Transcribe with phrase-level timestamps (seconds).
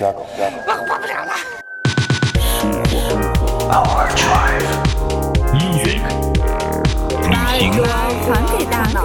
[0.00, 0.08] 我
[0.88, 1.32] 活不了了。
[5.52, 6.00] Music，
[7.28, 7.62] 旅行
[8.24, 8.96] 传给大脑。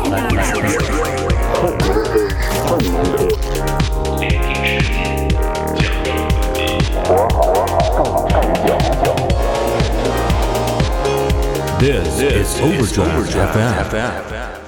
[11.79, 13.27] This is Overdrive
[13.91, 14.66] FM.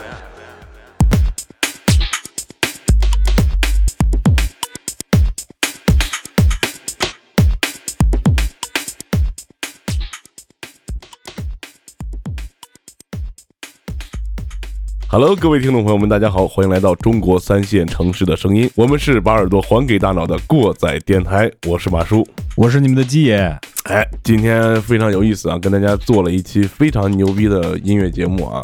[15.12, 22.24] Hello，各位听众朋友们，大家好，欢迎来到中国三线城市的声音，我们是把耳朵还给大脑的过载电台，我是马叔。
[22.56, 23.38] 我是你们的鸡爷，
[23.86, 28.62] 哎，今天非常有意思啊，跟大家做了一期非常牛逼的音乐节目啊。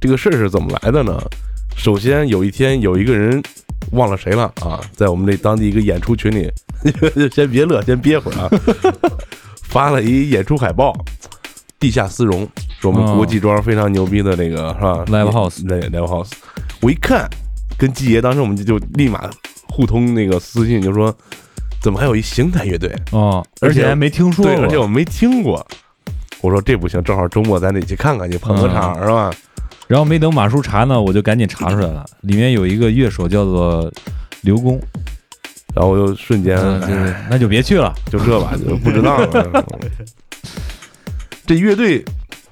[0.00, 1.16] 这个事儿是怎么来的呢？
[1.76, 3.40] 首先有一天有一个人
[3.92, 6.50] 忘了谁了啊，在我们这当地一个演出群里，
[7.32, 8.50] 先别乐，先憋会儿啊，
[9.62, 10.92] 发了一演出海报，
[11.78, 12.48] 地下丝绒
[12.80, 16.32] 是我们哦国际庄非常牛逼的那个是吧 Live House 对 Live House。
[16.80, 17.28] 我一看，
[17.76, 19.28] 跟季爷当时我们就就立马
[19.68, 21.14] 互通那个私信，就说
[21.80, 22.94] 怎么还有一邢台乐队？
[23.12, 25.64] 哦，而且还没听说对，过，而且我没听过。
[26.40, 29.30] 我说这不行，正好周末咱得去看看去，捧个场、是吧？
[29.88, 33.90] 然后没等马叔查呢，我就赶紧查出来了，里面有一个乐手叫做
[34.42, 34.80] 刘工，
[35.74, 39.64] 然后我就瞬间、嗯，就是哎那就别去了，就这吧，就不知道了。
[41.48, 42.04] 这乐队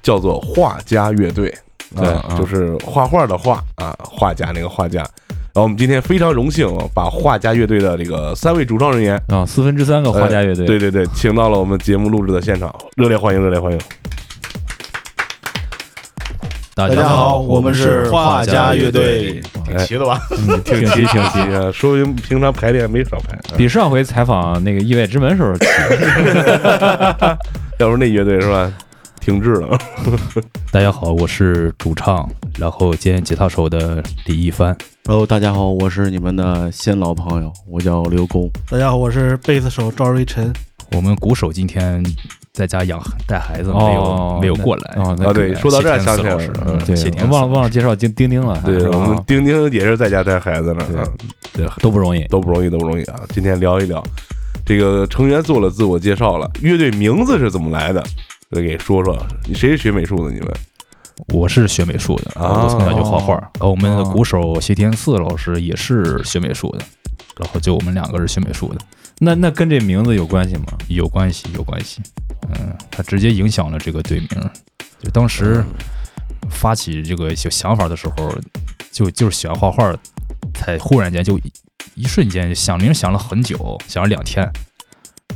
[0.03, 1.55] 叫做画家乐队，
[1.95, 5.01] 对啊啊就是画画的画啊，画家那个画家。
[5.01, 13.79] 然后我们今天非常荣幸啊把画家乐队的这个三位主创人员，啊，四分之三个画家乐队，呃对对对，请到了我们节目录制的现场，热烈欢迎，热烈欢迎。
[16.75, 19.43] 大大家好，我们是画家乐队。
[19.67, 20.19] 挺齐的吧？
[20.49, 21.41] 嗯挺齐挺齐。
[21.55, 25.67] 啊， 说明平常排练没少排，啊比上回采访那个意外之门时候 齐，
[27.79, 28.71] 要不那乐队是吧？
[29.27, 29.77] 停滞了。
[30.71, 34.77] 大家好，我是主唱，然后兼吉他手的李一帆。
[35.05, 38.49] Hello，大家好，我是你们的新老朋友，我叫刘工。
[38.71, 40.53] 大家好，我是贝斯手赵瑞晨。
[40.93, 42.01] 我们鼓手今天
[42.53, 44.95] 在家养带孩子，哦没有没有过来。
[44.95, 50.87] 哦，那啊，对，说到这儿想起了嗯对谢，天忘了忘了介绍丁丁丁了，对我们丁丁也是在家带孩子呢，
[51.53, 52.23] 对啊对，都不容易。
[52.29, 53.23] 都不容易，都不容易啊。
[53.31, 54.01] 今天聊一聊，
[54.65, 58.01] 这个成员做了自我介绍了，乐队名字是怎么来的？
[58.51, 60.33] 再给说说，你谁是学美术的？
[60.33, 60.49] 你们
[61.29, 63.35] 我是学美术的，啊我从小就画画。
[63.35, 66.85] 哦然后我们的鼓手谢天赐老师也是学美术的，
[67.39, 68.81] 然后就我们两个是学美术的，
[69.19, 70.67] 那那跟这名字有关系吗？
[70.89, 72.03] 有关系，有关系。
[72.49, 74.29] 嗯，他直接影响了这个队名。
[75.03, 75.65] 就当时
[76.51, 78.33] 发起这个小想法的时候，
[78.93, 79.95] 就就是喜欢画画，
[80.55, 81.53] 才忽然间就一
[81.95, 84.49] 一瞬间想名想了很久，想了两天，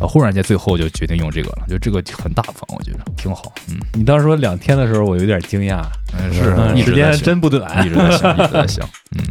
[0.01, 3.53] 然后忽然间最后就决定用这个了，就这个很大方，我觉得挺好。
[3.69, 5.85] 嗯，你当时说两天的时候，我有点惊讶，
[6.19, 7.91] 嗯是嗯时间真不短一。
[7.91, 8.89] 直在想，一直在想。
[9.17, 9.25] 嗯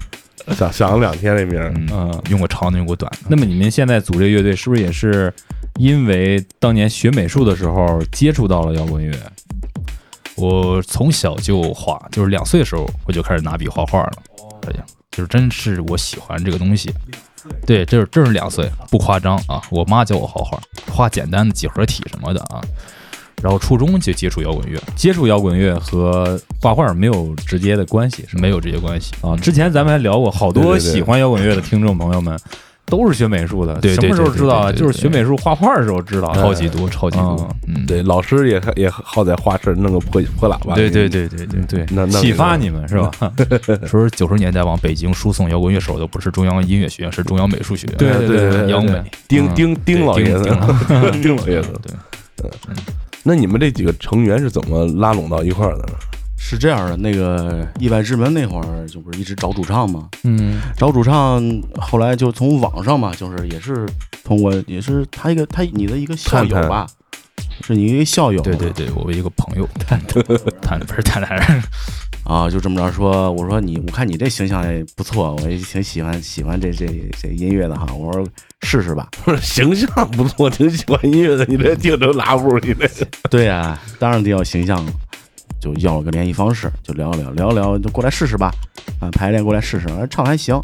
[0.56, 3.18] 想想了两天这名儿，嗯，嗯，用过长的，用过短的。
[3.28, 5.32] 那么你们现在组这个乐队，是不是也是
[5.76, 9.16] 因为当年学美术的时候接触到了摇滚乐？
[10.36, 14.12] 我从小就画，就是两岁的时候我就开始拿笔画画了。
[14.68, 16.92] 哎呀，就是真是我喜欢这个东西。
[17.66, 19.62] 对，这是这是两岁，不夸张啊！
[19.70, 20.60] 我妈教我画画，
[20.92, 22.62] 画简单的几何体什么的啊。
[23.42, 28.38] 然后初中就接触摇滚乐，接触摇滚乐和画画没有直接的关系，是？
[28.38, 32.38] 没有直接关系啊，之前咱们还聊过，好多喜欢摇滚乐的听众朋友们
[32.90, 34.72] 都是学美术的，对对什么时候知道啊？
[34.72, 37.50] 就是学美术画画的时候知道，超级多，超级多。
[37.68, 41.62] 嗯，对，老师也也好在画室弄个破破喇叭，对对对对对。
[41.68, 43.12] 对那那启发你们是吧？
[43.86, 47.98] 说九十年代往北京输送摇滚乐手的不是中央音乐学院，是中央美术学院。
[47.98, 48.92] 对对对央美。
[48.94, 50.44] 嗯丁丁 丁老爷子，
[51.12, 51.72] 丁丁老爷子。
[51.84, 52.50] 对，
[53.24, 55.94] 那你们这几个成员是怎么拉拢到一块儿的呢？
[56.42, 61.44] 是这样的，那个意外之门那会儿就不是一直找主唱嘛，嗯找主唱，
[61.80, 63.86] 后来就从网上嘛，就是也是
[64.24, 66.88] 通过，也是他一个他你的一个校友吧，
[67.62, 70.00] 是你一个校友，对对对，我一个朋友，谈
[70.62, 71.62] 谈不是谈谈，
[72.24, 76.88] 啊，就这么着说，我说你，我看你这形象也不错，我也挺喜欢喜欢这这
[77.22, 78.26] 这音乐的哈，我说
[78.62, 79.08] 试试吧。
[79.24, 82.88] 不是形象不错，挺喜欢音乐的，你这听成拉布，你这
[83.30, 84.92] 对呀、当然得要形象了，
[85.60, 88.52] 就要了个联系方式，就聊聊聊聊，就过来试试吧，
[89.00, 90.60] 啊，排练过来试试，啊唱还行。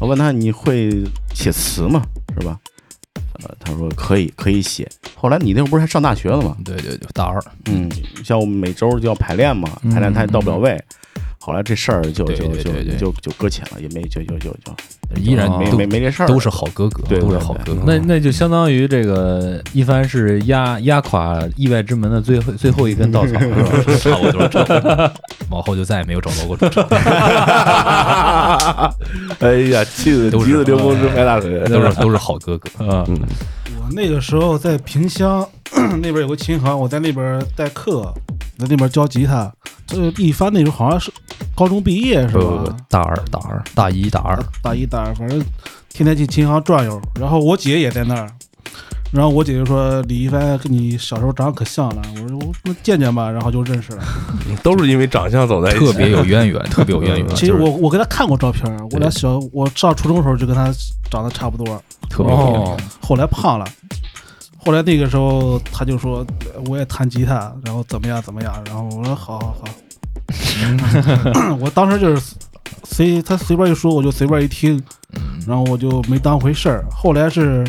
[0.00, 0.90] 我问他你会
[1.34, 2.02] 写词吗？
[2.38, 2.58] 是吧？
[3.42, 4.88] 呃，他说可以，可以写。
[5.16, 6.56] 后来你那会儿不是还上大学了吗？
[6.64, 7.90] 对对对，大二，嗯，
[8.24, 10.80] 像我们每周就要排练嘛，排练他也到不了位。
[11.44, 14.72] 后来这事儿就就就就就搁浅了，也没就就就就
[15.20, 17.82] 依然没没没这事儿，都是好哥哥，都是好哥哥。
[17.84, 23.56] 那那就相当于这个一帆是压压垮意外之门的最后最后一根稻草，是吧？
[23.98, 25.12] 差不多这，
[25.50, 26.84] 往后就再也没有找到过主唱，
[29.40, 32.86] 哎呀，气得都是急得刘公直拍大腿，都是都是好哥哥。
[32.86, 33.04] 啊，
[33.80, 35.44] 我那个时候在萍乡
[36.00, 38.14] 那边有个琴行，我在那边代课，
[38.62, 39.52] 在那边教吉他。
[39.86, 41.12] 这一帆那时候好像是
[41.54, 45.38] 高中毕业是吧？，大二大二大一大二，大一大二，反正
[45.90, 47.00] 天天去琴行转悠。
[47.20, 48.30] 然后我姐也在那儿，
[49.10, 54.02] 然后我姐就说：“李一帆跟你小时候长得可像了。”我说：“我那见见吧。”然后就认识了。
[54.62, 57.28] 都是因为长相走在一起，特别有渊源，特别有渊源。
[57.34, 60.72] 其实我我跟她看过照片，我俩小我上初中的时候就跟她
[61.10, 61.82] 长得差不多。
[62.08, 62.76] 特别有渊源哦。
[63.00, 63.66] 后来胖了，
[64.64, 66.24] 后来那个时候他就说
[66.54, 72.36] 呃我也弹吉他，然后怎么样怎么样，然后我说好好好， 我当时就是
[72.84, 74.80] 随他随便一说我就随便一听，
[75.46, 76.84] 然后我就没当回事儿。
[76.90, 77.66] 后来是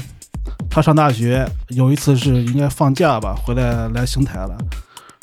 [0.69, 4.55] 他上大学，有一次是应该放假吧，回来来邢台了，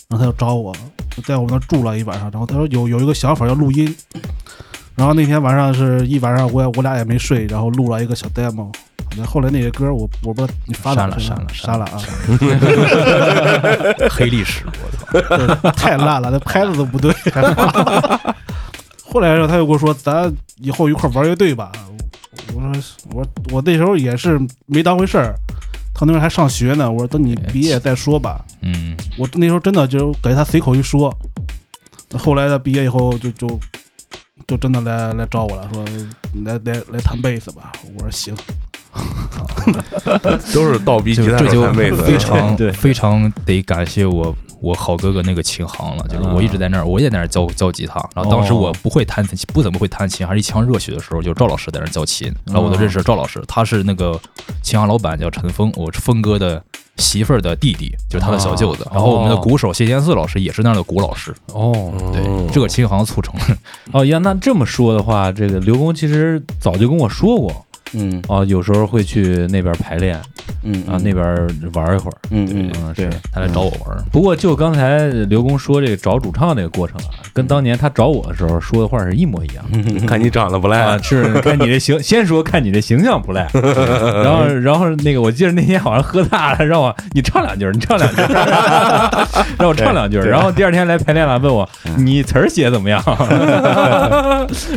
[0.09, 0.75] 然后他就找我，
[1.15, 3.95] 就在我们那儿住了一晚上，然后他说有有一个想法要录音。
[5.00, 8.70] 然后那天晚上是一晚上，我也我俩也没睡，然后录了一个小 demo。
[9.25, 12.44] 后来那些歌我我不知道你发哪了删了删了删了
[13.97, 15.70] 啊， 黑历史，我操！
[15.73, 17.11] 太烂了，那拍子都不对。
[19.02, 21.73] 后来他又跟我说，咱以后一块玩乐队吧。
[22.55, 22.70] 我说
[23.14, 25.35] 我我那时候也是没当回事儿，
[25.94, 26.93] 他那时候还上学呢。
[26.93, 28.44] 我说等你毕业再说吧。
[28.61, 31.11] 嗯，我那时候真的就给他随口一说，
[32.19, 33.49] 后来他毕业以后就就
[34.50, 35.85] 就真的来来找我了，说
[36.44, 37.70] 来来来弹贝斯吧。
[37.97, 38.35] 我说行。
[40.52, 48.00] 都是倒逼就吉他手这就弹贝斯，非常对非常得感谢我我好哥哥那个琴行了，就是我一直在那儿，我也在那儿教教吉他。
[48.12, 54.20] 然后当时我不会弹琴，不怎么会弹琴，还是一腔热血的时候，就赵老师在那儿教琴，然后我就认识赵老师，他是那个
[54.64, 56.61] 琴行老板叫陈峰，我是峰哥的
[57.00, 58.87] 媳妇儿的弟弟，就是他的小舅子。
[58.93, 63.56] 然后我们的鼓手谢贤四老师也是那儿的鼓老师，哦对，这个琴行促成了。
[63.93, 68.23] 哦呀，那这么说的话，这个刘工其实早就跟我说过，嗯。
[68.29, 70.21] 哦，有时候会去那边排练
[70.63, 71.25] 嗯啊，那边
[71.73, 72.17] 玩一会儿。
[72.31, 73.09] 嗯嗯是。
[73.33, 79.65] 他来找我玩，不过就刚才刘工说这个找主唱这个过程啊，跟当年他找我的时候说的话是一模一样。
[80.07, 89.27] 看你长得不啊，赖，是看你这形， 先说看你这形象不赖，然后 然后那个我记得那天好像喝大了，让我你唱两句，你唱两句儿，
[89.59, 93.03] 让我唱两句，然后第二天来排练了，问我你词儿写怎么样，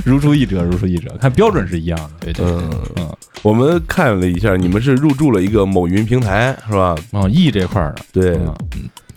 [0.06, 2.46] 如出一辙，如出一辙，看标准是一样的，对对。
[2.46, 6.96] 嗯嗯，我们看了一下，你们是入驻了一个某云平台是吧？
[7.12, 8.56] 哦，E 这块儿的，对，嗯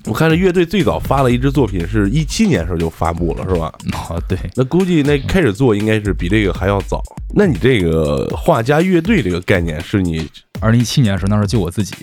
[0.07, 3.73] 我看这乐队最早发了一支作品是一七年时候就发布了是吧？
[4.09, 7.03] 哦对，那估计那开始做应该是比这个还要早。
[7.35, 10.29] 那你这个画家乐队这个概念是你
[10.61, 11.95] 二零一七年的时候，那时候就我自己，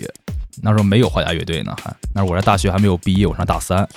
[0.62, 3.88] 那时候没有画家乐队呢，还那时候我在大学还没有毕业，我上大三。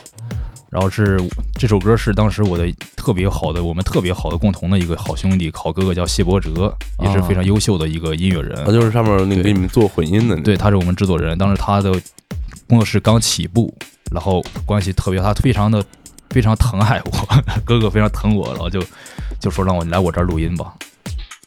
[0.78, 1.20] 然后是
[1.56, 8.64] 这首歌是当时我的特别好的，我们特别好的共同的一个好兄弟，好哥哥叫谢伯哲，也是非常优秀的一个音乐人。
[8.64, 11.92] 啊，就是上面那个给你们做混音的那个，对，他是我们制作人，当时他的
[12.68, 13.74] 工作室刚起步，
[14.12, 15.84] 然后关系特别，他非常的
[16.30, 17.12] 非常疼爱我，
[17.66, 18.80] 哥哥非常疼我，然后就
[19.40, 20.72] 就说让我来我这儿录音吧。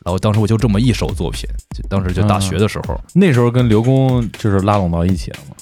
[0.05, 5.55] 然后当时我就这么一首作品，就当时就大学的时候，那时候跟刘工就是拉拢到一起了嘛，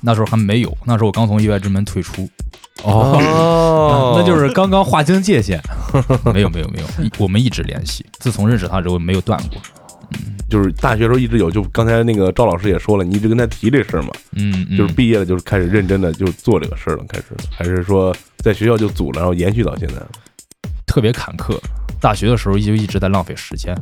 [0.00, 2.28] 那时候还没有，那时候我刚从意外之门退出，
[2.82, 5.60] 哦， 那就是刚刚划清界限，
[6.32, 6.86] 没有没有没有，
[7.18, 9.58] 我们一直联系，自从认识他之后没有断过。
[10.48, 14.76] 就是大学时候一直有，就刚才那个赵老师也说了，你一直跟他提这事儿嘛，嗯，嗯。
[14.76, 14.92] 就是。
[14.94, 17.26] 毕业了就是开始认真的就做这个事儿了，开始
[17.56, 19.94] 还是说在学校就组了，然后延续到现在。
[20.86, 21.56] 特别坎坷，
[22.00, 23.72] 大学的时候就一直在浪费时间，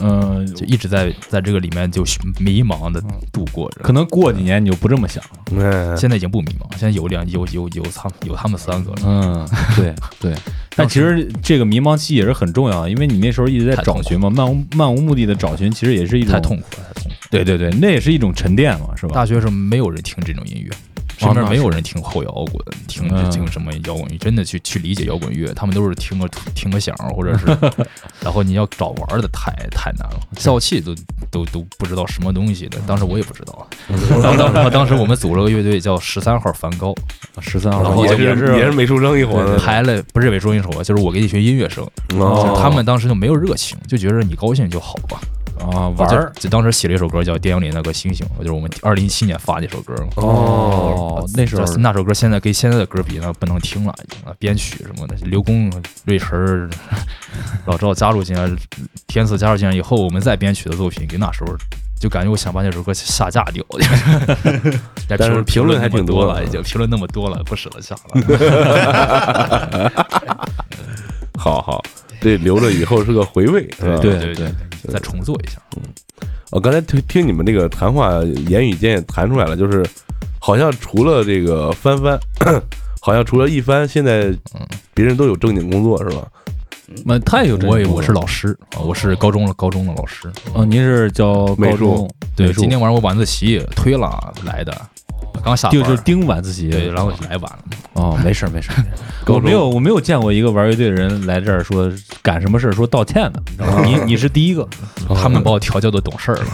[0.00, 2.04] 嗯，就一直在在这个里面就
[2.38, 3.00] 迷茫的
[3.32, 3.80] 度过着。
[3.82, 8.98] 可能过几年你就不这么想了，嗯，现在已经不迷茫，现在有两有有有他有他们三个了。
[9.04, 10.34] 嗯，对 对，
[10.76, 17.16] 但其实这个迷茫期也是很重要的，因为你那时候一直在找寻嘛，漫无漫无目的的找寻，其实也是一种太痛苦了，太痛苦。
[17.30, 19.14] 对对对，那也是一种沉淀嘛，是吧？
[19.14, 20.70] 大学时候没有人听这种音乐，
[21.18, 27.46] 身边没有人听后摇滚，听嗯听什么摇滚乐，真的去去理解摇滚乐，他们都是听个听个响，或者是，
[28.22, 30.94] 然后你要找玩的太太难了，笑气都
[31.30, 33.66] 都都不知道什么东西的，当时我也不知道。
[34.22, 36.94] 然后当然后当时我们组了个乐队叫十三号梵高，
[37.40, 41.84] 十三号然后也也是也是美术生一伙的，排了不是伪说一首，就是我给一群音乐生，
[42.18, 45.20] 哦就是他们当时就没有热情，就觉得你高兴就好吧。
[45.60, 49.94] 我啊玩儿就就当时写了一首歌叫《电影里那个星星》，就是我们二零一七年发的一首歌。
[50.16, 55.70] 哦，那时候那首歌现在跟现在的歌比那，不能听了，已经了编曲什么的，刘工、
[56.04, 56.70] 瑞晨、
[57.66, 58.48] 老赵加入进来，
[59.06, 61.56] 天赐加入进来以后，我们再编曲的作品，跟那时候
[61.98, 63.64] 就感觉我想把那首歌下架掉。
[65.08, 68.20] 但是评论还挺多的多了，已经评论那么多了，不舍得下了。
[71.38, 71.82] 好好，
[72.20, 73.98] 这留着以后是个回味，是吧？
[74.02, 74.52] 对对对，
[74.92, 75.58] 再重做一下。
[75.76, 75.82] 嗯
[76.50, 79.84] 我刚才听听你们这个谈话，言语间也谈出来了，就是
[80.40, 82.18] 好像除了这个帆帆，
[83.02, 86.26] 好像除了一帆，现在嗯别人都有正经工作是吧？
[87.04, 90.26] 那他也有这我也我个工作是老师，啊我是高中了高中的老师。
[90.54, 94.72] 哦，您是教美术高中对，今天晚上我晚自习推了来的，
[95.44, 97.58] 刚下班就就盯晚自习，对，然后来晚了。
[97.94, 98.76] 哦，没事儿没事儿，
[99.32, 101.90] 我没有我没有见过一个玩乐队的人来这儿说
[102.22, 103.82] 干什么事儿说道歉的，你知道吗？
[103.84, 104.66] 你你是第一个，
[105.14, 106.44] 他们把我调教的懂事儿了。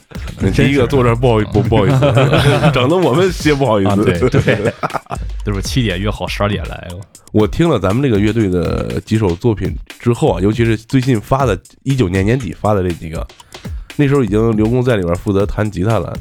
[0.38, 2.00] 你第一个坐这儿不好意不不好意思，
[2.72, 4.04] 整的我们些不好意啊，思。
[4.04, 4.72] 对对，
[5.44, 6.88] 都是七点约好十二点来。
[7.32, 13.26] 我听了咱们这个乐队的几首作品之后啊，尤其是最近发的，一九年年底发的这几个，
[13.96, 16.16] 那时候已经刘工在里边负责弹吉他了，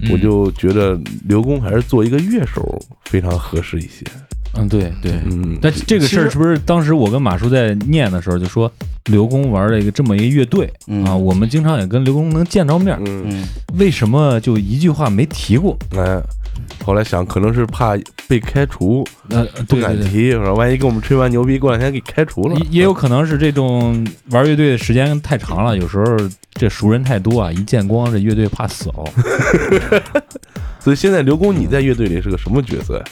[0.00, 4.04] 嗯我就觉得刘工还是做一个乐手非常合适一些。
[4.54, 5.12] 嗯对对。
[5.24, 8.70] 嗯，但这个事儿是不是当时我跟马叔在念的时候就说
[9.06, 13.44] 刘工玩了一个这么一个乐队嗯啊，我们经常也跟刘工能见着面，嗯，嗯，
[13.78, 15.74] 为什么就一句话没提过？
[15.96, 16.22] 哎，
[16.84, 19.82] 后来想可能是怕被开除，呃，不。
[19.82, 22.66] 敢提，是吧万一给我们吹完牛逼，过两天给开除了也。
[22.78, 26.04] 也有可能是这种玩乐队的时间太长了，有时候
[26.52, 29.04] 这熟人太多啊，一见光这乐队怕死哦。
[30.78, 33.04] 所以现在刘工你在乐队里是个什么角色呀？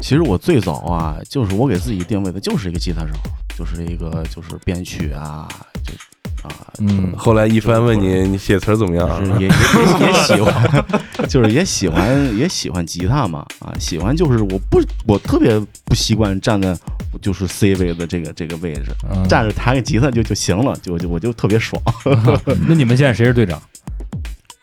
[0.00, 3.12] 其实我最早啊，就是我给自己定位的就是一个吉他手，
[3.56, 5.46] 就是一个就是编曲啊，
[5.84, 5.92] 就
[6.42, 9.20] 啊，嗯，后来一帆问你，你写词儿怎么样啊？
[9.24, 10.84] 是也也也也 喜欢，
[11.28, 16.76] 就是也喜欢也喜欢吉他嘛啊，喜欢就是我不我特别不习惯站在
[17.20, 21.80] 就是 C 位的这个这个位置，嗯站着弹个吉他就就行了，就就我就特别爽。
[22.68, 23.60] 那你们现在谁是队长？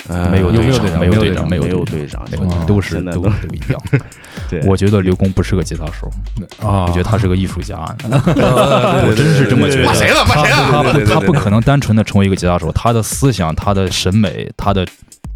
[0.10, 2.26] 呃没有有没有队长，没有队长，没有有队长，
[2.66, 3.82] 都是都都是一样。
[4.50, 6.12] 对，我觉得刘工不是个吉他手，
[6.60, 7.78] 啊我觉得他是个艺术家。
[8.04, 9.86] 我我真是这么觉得。
[9.86, 14.86] 骂谁了骂谁了他不他不可能单纯的成为一个吉他手，他的思想、他的审美、他的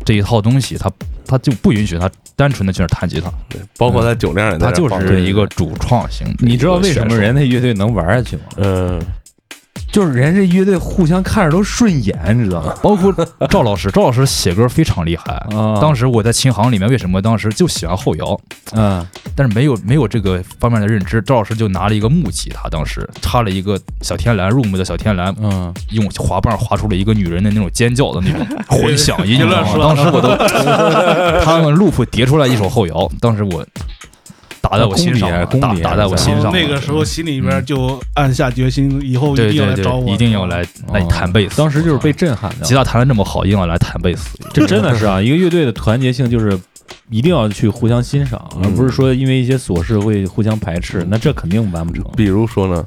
[0.05, 0.91] 这一套东西，他
[1.25, 6.27] 他就不允许他单纯的去那弹吉他，对，包括他酒量也在他就是一个主创型。
[6.39, 8.43] 你知道为什么人家乐队能玩下去吗？
[8.57, 9.01] 嗯，
[9.97, 12.71] 就是人家乐队互相看着都顺眼，你知道吗？
[12.83, 13.11] 包括
[13.49, 15.33] 赵老师，赵老师写歌非常厉害。
[15.55, 18.39] 啊当时我在琴行里面，为什么当时就喜欢后摇？
[18.73, 19.03] 嗯
[19.35, 21.19] 但是没有没有这个方面的认知。
[21.23, 29.73] 赵老师就拿了一个木吉他，当时插了一个小天蓝，入木的小天蓝，嗯，用滑棒划出了一个女人的那种尖叫的那种 混响音，你知道吗？
[29.79, 30.29] 当时我都，
[31.43, 33.65] 他们 loop 叠出来一首后摇，当时我
[34.69, 36.51] 打在我心上打打在我心上。
[36.51, 41.57] 那个时候心里边就暗下决心，以后一定要来找我，一定要来来弹贝斯。
[41.57, 42.65] 当时就是被震撼的。
[42.65, 44.37] 吉他弹的这么好，一定要来弹贝斯。
[44.53, 46.59] 这真的是啊，一个乐队的团结性就是
[47.09, 52.03] 一定要去互相欣赏，而不是说因为一些琐事会互相排斥，那这肯定完不成。
[52.15, 52.85] 比如说呢，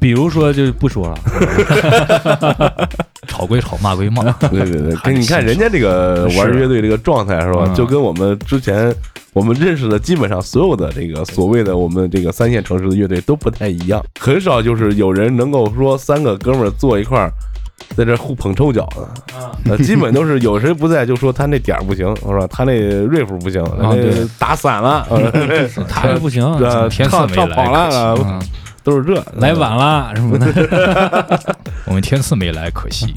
[0.00, 2.88] 比如说就不说了，
[3.26, 4.22] 吵归吵，骂归骂。
[4.32, 7.64] 对对对，跟你看人家这个玩乐队这个状态是吧？
[7.66, 8.94] 嗯就跟我们之前
[9.32, 17.32] 我们认识的基本上所有的这个所谓的我们这个三线城市的乐队都不太一样，很少就是有人能够说三个哥们儿坐一块儿。
[17.96, 22.46] 在这互捧臭脚呢，呃，基本都是有谁不在就说他那点儿不行，是吧？
[22.50, 24.26] 他那瑞夫不行，那对。
[24.38, 25.30] 打散了，呃
[25.88, 28.14] 他也不行，呃天赐唱没来，
[28.84, 29.22] 都是这。
[29.36, 31.56] 来晚了什么的。
[31.86, 33.12] 我们天赐没来，可惜。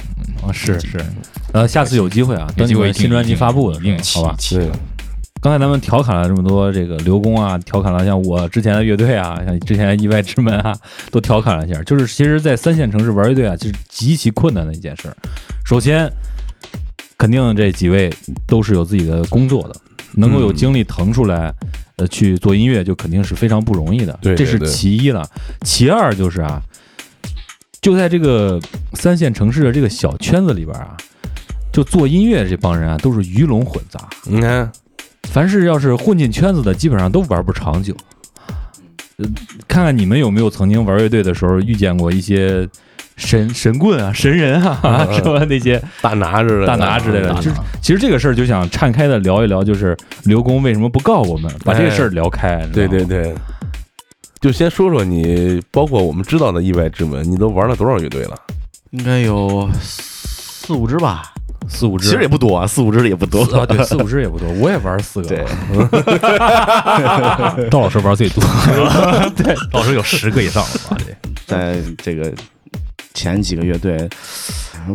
[0.46, 1.00] 啊，是是，
[1.54, 4.38] 呃，下次有机会啊，等你们新专辑发布的一定时候，好吧？
[4.52, 4.70] 对，
[5.46, 10.76] 刚才咱们调侃了这么多这个刘工啊，调侃了像我之前的乐队啊，像之前的意外之门啊，
[11.12, 11.80] 都调侃了一下。
[11.84, 15.16] 就是其实，在三线城市玩乐队啊，其实极其困难的一件事儿。
[15.64, 16.12] 首先，
[17.16, 18.12] 肯定这几位
[18.48, 19.76] 都是有自己的工作的，
[20.16, 21.54] 能够有精力腾出来，
[21.98, 24.18] 呃，去做音乐，就肯定是非常不容易的。
[24.24, 25.24] 这是对对对其一了。
[25.62, 26.60] 其二就是啊，
[27.80, 28.60] 就在这个
[28.94, 30.98] 三线城市的这个小圈子里边啊，
[31.72, 34.10] 就做音乐这帮人啊，都是鱼龙混杂。
[34.24, 34.72] 你看，
[35.26, 37.96] 凡是要是混进圈子的，基本上都玩不长久。
[39.18, 39.26] 呃，
[39.68, 42.68] 看看你们有没有曾经玩乐队的时候遇见过一些
[43.16, 45.44] 神神棍啊、神人啊， 什么？
[45.46, 47.34] 那些大拿之类的，大拿之类的。
[47.36, 52.66] 其实其实这个事儿就想岔开的聊一聊，就是刘工为什么不告我们，把这个事儿聊开。
[52.74, 53.34] 对对对，
[54.42, 58.36] 就先说说你，包括我们知道的意外之门，你都玩了多少乐队了？
[58.92, 61.34] 应该有四五支吧，
[61.68, 63.44] 四五只，其实也不多啊，四五支也不多。
[63.58, 65.28] 啊，对，四五只也不多， 我也玩四个。
[65.28, 65.46] 对，
[67.70, 68.44] 赵老师玩最多，
[69.36, 70.98] 对，老师有十个以上了吧？
[71.46, 72.32] 这在这个
[73.14, 73.98] 前几个乐队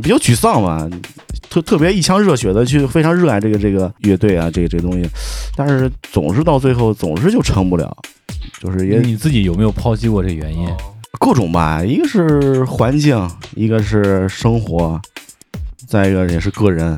[0.02, 0.88] 比较沮丧吧，
[1.48, 5.08] 特特别一腔热血的去非常热爱这个这个乐队啊，这个这个东西，
[5.56, 7.96] 但是总是到最后总是就成不了，
[8.60, 10.68] 就是也你自己有没有剖析过这原因？
[11.18, 14.98] 各种吧，一个是环境，一个是生活，
[15.90, 16.96] 再一个也是个人，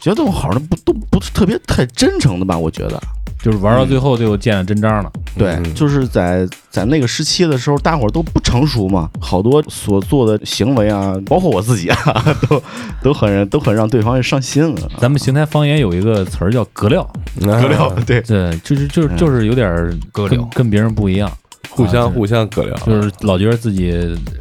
[0.00, 3.02] 觉得我好像不都不是特别太真诚的吧，我觉得。
[3.40, 5.12] 就是玩到最后就见了真章了。
[5.36, 5.74] 对，嗯。
[5.74, 12.62] 就是在在那个时期的时候，大伙儿都不成熟嘛，好多所做的行为啊，包括我自己啊， 都
[13.02, 14.88] 都很都很让对方人伤心了。
[14.98, 17.08] 咱们邢台方言有一个词儿叫“格料
[17.40, 20.48] 格料对，”，对，就是就是就是有点儿跟格料。
[20.52, 21.36] 跟别人不一样，啊
[21.86, 23.90] 互相互相葛聊，就是老觉得自己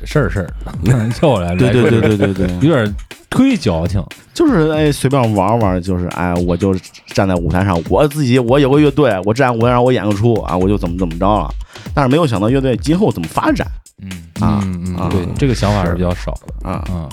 [0.05, 2.95] 事儿事儿， 叫我来对对对对对对， 有点
[3.29, 4.03] 忒矫情。
[4.33, 6.75] 就是哎随便玩玩，就是哎我就
[7.07, 11.49] 站在舞台上，我自己我有个乐队，我站舞台上我演个出啊，我就怎么怎么着了。
[11.93, 13.67] 但是没有想到乐队今后怎么发展。
[14.01, 15.07] 嗯，啊嗯啊。
[15.07, 16.69] 嗯，对，这个想法是比较少的。
[16.69, 17.09] 啊，嗯，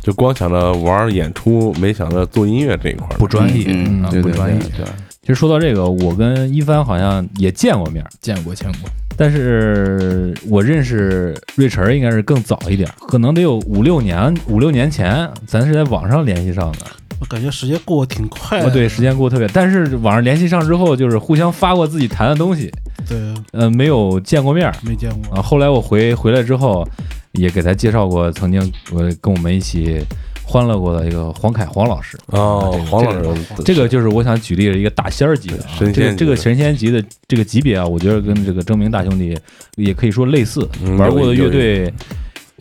[0.00, 4.84] 就光想着玩演出，没想着做音乐这一块不专业，嗯啊对对对不专业，对，
[5.22, 16.78] 其实说到这个，我跟一帆好像也见过面儿，见过见过，但是我认识瑞晨儿应该是更早一点儿，可能得有五六年，五六年前，咱是在网上联系上的。
[17.20, 18.70] 我感觉时间过得挺快哦，的。
[18.70, 22.72] 对，时间过得特别，但是网上联系上之后，就是互相发过自己谈的东西，
[23.08, 23.16] 对，
[23.52, 25.36] 呃，没有见过面儿没见过。
[25.36, 25.40] 啊。
[25.40, 26.84] 后来我回回来之后，
[27.32, 30.04] 也给他介绍过曾经我跟我们一起
[30.52, 32.18] 欢乐过的一个黄凯黄老师。
[32.26, 39.34] 哦，黄老师，这个就是我想举例的一个大仙儿级的啊，神仙这个这个神仙级的这个级别啊，我觉得跟这个征明大兄弟
[39.76, 41.90] 也可以说类似，嗯玩过的乐队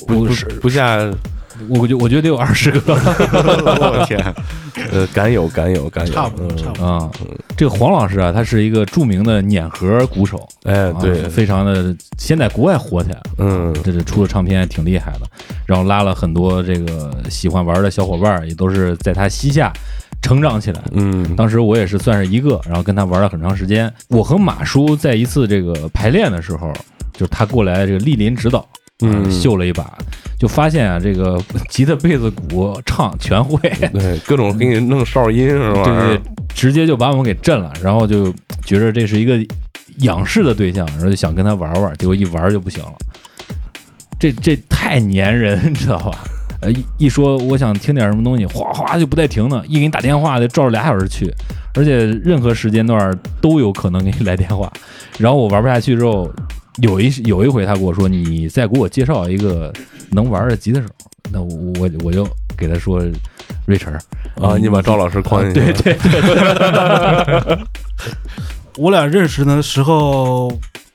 [0.07, 0.97] 不是，不下
[1.69, 4.19] 我觉我觉得得有二十个 我的天，
[4.91, 6.85] 呃敢有敢有敢有，差不多，嗯差不多。
[6.85, 7.11] 啊。
[7.57, 13.23] 这个黄老师啊，他是一个著名的碾核鼓手，啊哎对，非常的先在国外火起来了。
[13.37, 15.27] 嗯这是出的唱片挺厉害的，
[15.65, 19.71] 然后拉了很多这个喜欢玩的小伙伴，也都是在他膝下
[20.21, 20.81] 成长起来。
[20.93, 23.91] 嗯当时我也是算是一个，然后跟他玩了很长时间。
[24.09, 26.71] 我和马叔在一次这个排练的时候，
[27.13, 28.67] 就是他过来这个莅临指导，
[29.01, 29.95] 嗯啊秀了一把，
[30.41, 33.59] 就发现啊，这个 吉他、贝斯、鼓唱全会，
[33.93, 35.83] 对，各种给你弄哨音是吧？
[35.83, 36.21] 对对，
[36.55, 38.33] 直接就把我们给震了，然后就
[38.65, 39.39] 觉着这是一个
[39.99, 42.91] 仰视的对象，然后就想跟他玩玩，结果一玩就不行了。
[44.19, 46.17] 这这太粘人，你知道吧？
[46.61, 51.31] 呃，一一说我想听点什么东西，哗哗就不带停的，一给你打电话得照着俩小时去，
[51.75, 54.73] 而且任何时间段都有可能给你来电话。
[55.19, 56.27] 然后我玩不下去之后，
[56.77, 59.71] 有一有一回他跟我说：“你再给我介绍一个
[60.11, 60.87] 能玩的吉他手。”
[61.33, 63.01] 那我我我就给他说
[63.65, 63.99] 瑞晨儿
[64.41, 67.57] 啊，你把赵老师框进去对，对对，
[68.77, 70.51] 我俩认识的时候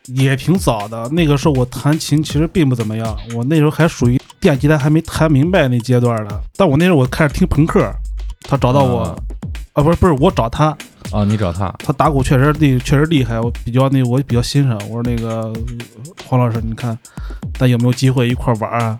[0.06, 6.40] 也挺早的，那个时候我弹琴其实并不怎么样，我那时候还属于电吉他还没弹明白那阶段呢。
[6.56, 7.90] 但我那时候我开始听朋克，
[8.42, 9.16] 他找到我，啊
[9.72, 10.76] 啊不是不是我找他，
[11.12, 14.76] 啊，你找他，他打鼓确实厉确实厉害，我比较那我比较欣赏。
[14.88, 15.52] 我说那个
[16.26, 16.98] 黄老师，你看
[17.54, 18.98] 咱有没有机会一块玩啊？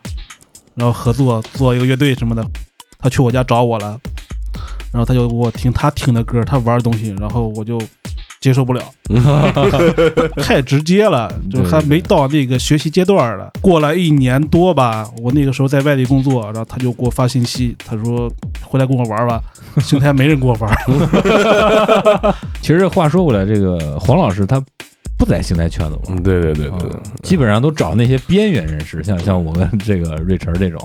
[0.74, 2.44] 然后合作做一个乐队什么的。
[2.98, 4.00] 他去我家找我了，
[4.92, 7.78] 然后他就给我听他听的歌，他玩的东西，然后我就
[8.46, 8.80] 接受不了，
[10.40, 13.50] 太直接了，就还没到那个学习阶段了。
[13.60, 18.30] 过了一年多吧，我那个时候在外地工作，然后他就给我发信息，他说
[18.62, 19.42] 回来跟我玩吧，
[19.82, 20.72] 邢台没人跟我玩。
[22.62, 24.62] 其实话说回来，这个黄老师他
[25.18, 26.88] 不在邢台圈子玩，嗯，对对对对
[27.24, 30.80] 基本上都找那些边缘人士，像像我跟这个瑞晨这种，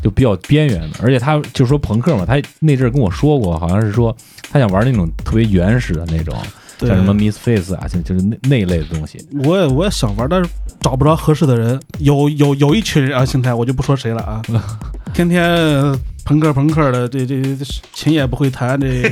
[0.00, 0.90] 就比较边缘的。
[1.02, 4.16] 而且他就说朋克嘛，他那阵儿跟我说过，好像是说
[4.52, 9.18] 他想玩那种特别原始的那种，对像什么 Misface 啊，就就是那那一类的东西。
[9.44, 11.80] 我也我也想玩，但是找不着合适的人。
[11.98, 14.42] 有有有一群人啊，邢台我就不说谁了啊，
[15.12, 15.42] 天天
[16.24, 19.02] 朋克朋克的，这这这琴也不会弹，这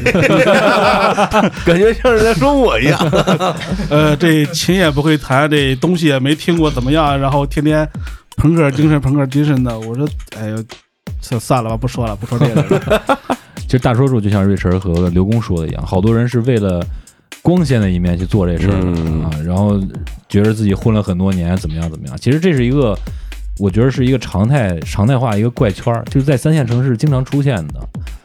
[1.65, 2.99] 感觉像是在说我一样。
[3.91, 7.89] 呃这琴也不会弹，这东西也没听过怎么样，然后天天
[8.37, 10.65] 朋克精神朋克精神的，我说哎呦，
[11.21, 13.19] 算算了吧，不说了，不说这个了。
[13.67, 16.83] 其实大多数就像瑞晨和刘工说的一样，好多人是为了
[17.43, 19.81] 光鲜的一面去做这事儿、嗯啊，然后
[20.29, 22.17] 觉得自己混了很多年，怎么样怎么样。
[22.19, 22.97] 其实这是一个，
[23.59, 27.75] 我觉得是一个常态常态化一个怪圈儿，就是在三线城市经常出现的。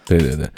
[0.06, 0.49] 对对对，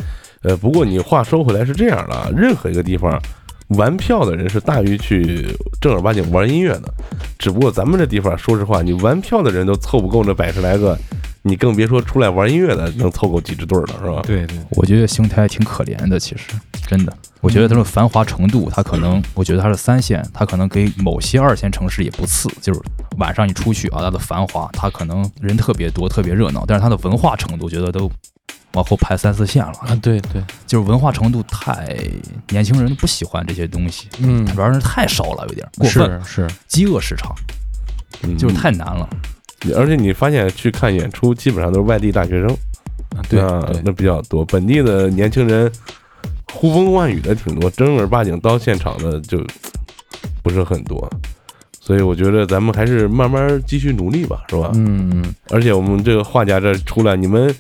[0.42, 3.22] 呃，不过你话说回来是这样的啊，任何一个地方
[3.70, 5.48] 玩票的人是大于去
[5.80, 6.94] 正儿八经玩音乐的，
[7.38, 10.98] 只不过咱们这地方，说实话，你玩票的人都凑不够那百十来个，
[11.44, 14.22] 你更别说出来玩音乐的能凑够几支队儿了，是吧？
[14.26, 16.54] 对对，我觉得邢台挺可怜的，其实
[16.88, 22.80] 真的，我觉得它的繁华程度，它可能，我觉得它是三线，它可能给某些二线城市也不次，就是
[23.18, 28.12] 晚上你出去啊，它的繁华，它可能人特别多，特别热闹，但是它的文化程度，觉得都
[28.74, 31.98] 往后排三四线了，啊对对，就是文化程度太，
[32.50, 34.46] 年轻人不喜欢这些东西，嗯。
[34.48, 37.34] 主要是太少了，有点过分，是是，饥饿市场，
[38.22, 38.38] 嗯。
[38.38, 39.10] 就是太难了。
[39.76, 42.58] 而且你发现去看演出，基本上都是外地大学生，
[43.28, 43.82] 对啊对。
[43.84, 44.46] 那比较多。
[44.46, 45.72] 本地的年轻人
[46.56, 49.46] 呼风唤雨的挺多，正儿八经到现场的就
[50.42, 51.08] 不是很多。
[51.80, 54.72] 所以我觉得咱们还是慢慢继续努力吧，是吧？
[54.74, 57.54] 嗯嗯，而且我们这个画家这出来，你们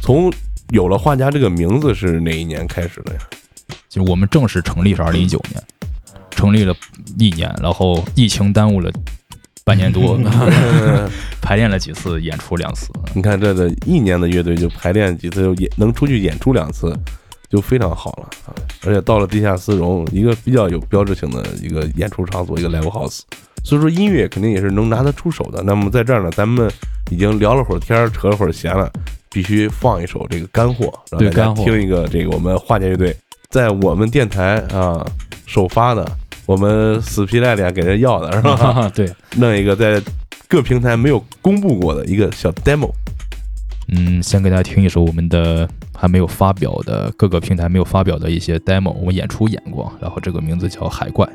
[0.00, 0.32] 从
[0.70, 3.20] 有了画家这个名字是哪一年开始的呀？
[3.88, 5.62] 就我们正式成立是二零一九年，
[6.30, 6.74] 成立了
[7.18, 8.90] 一年，然后疫情耽误了
[9.64, 10.18] 半年多，
[11.42, 12.88] 排练了几次，演出两次。
[13.14, 16.96] 你看这个一年的乐队就排练几次，就演能出去演出两次，
[17.48, 18.52] 就非常好了啊！
[18.86, 23.20] 而且到了地下丝绒，一个比较有标志性的一个演出场所，一个 live house，
[23.64, 25.62] 所以说音乐肯定也是能拿得出手的。
[25.62, 26.70] 那么在这儿呢，咱们
[27.10, 28.90] 已经聊了会儿天儿，扯了会儿闲了，
[29.30, 33.16] 必须放一首这个干货，让大家听一个这个我们画家乐队
[33.48, 35.02] 在我们电台啊
[35.46, 36.06] 首发的，
[36.44, 38.90] 我们死皮赖脸给人要的是吧？
[38.94, 40.02] 对， 弄一个在
[40.46, 42.90] 各平台没有公布过的一个小 demo。
[43.90, 45.66] 嗯，先给大家听一首我们的
[46.00, 51.26] 还没有发表的各个平台没有发表的一些 demo，我们演出演过，然后这个名字叫《海怪》。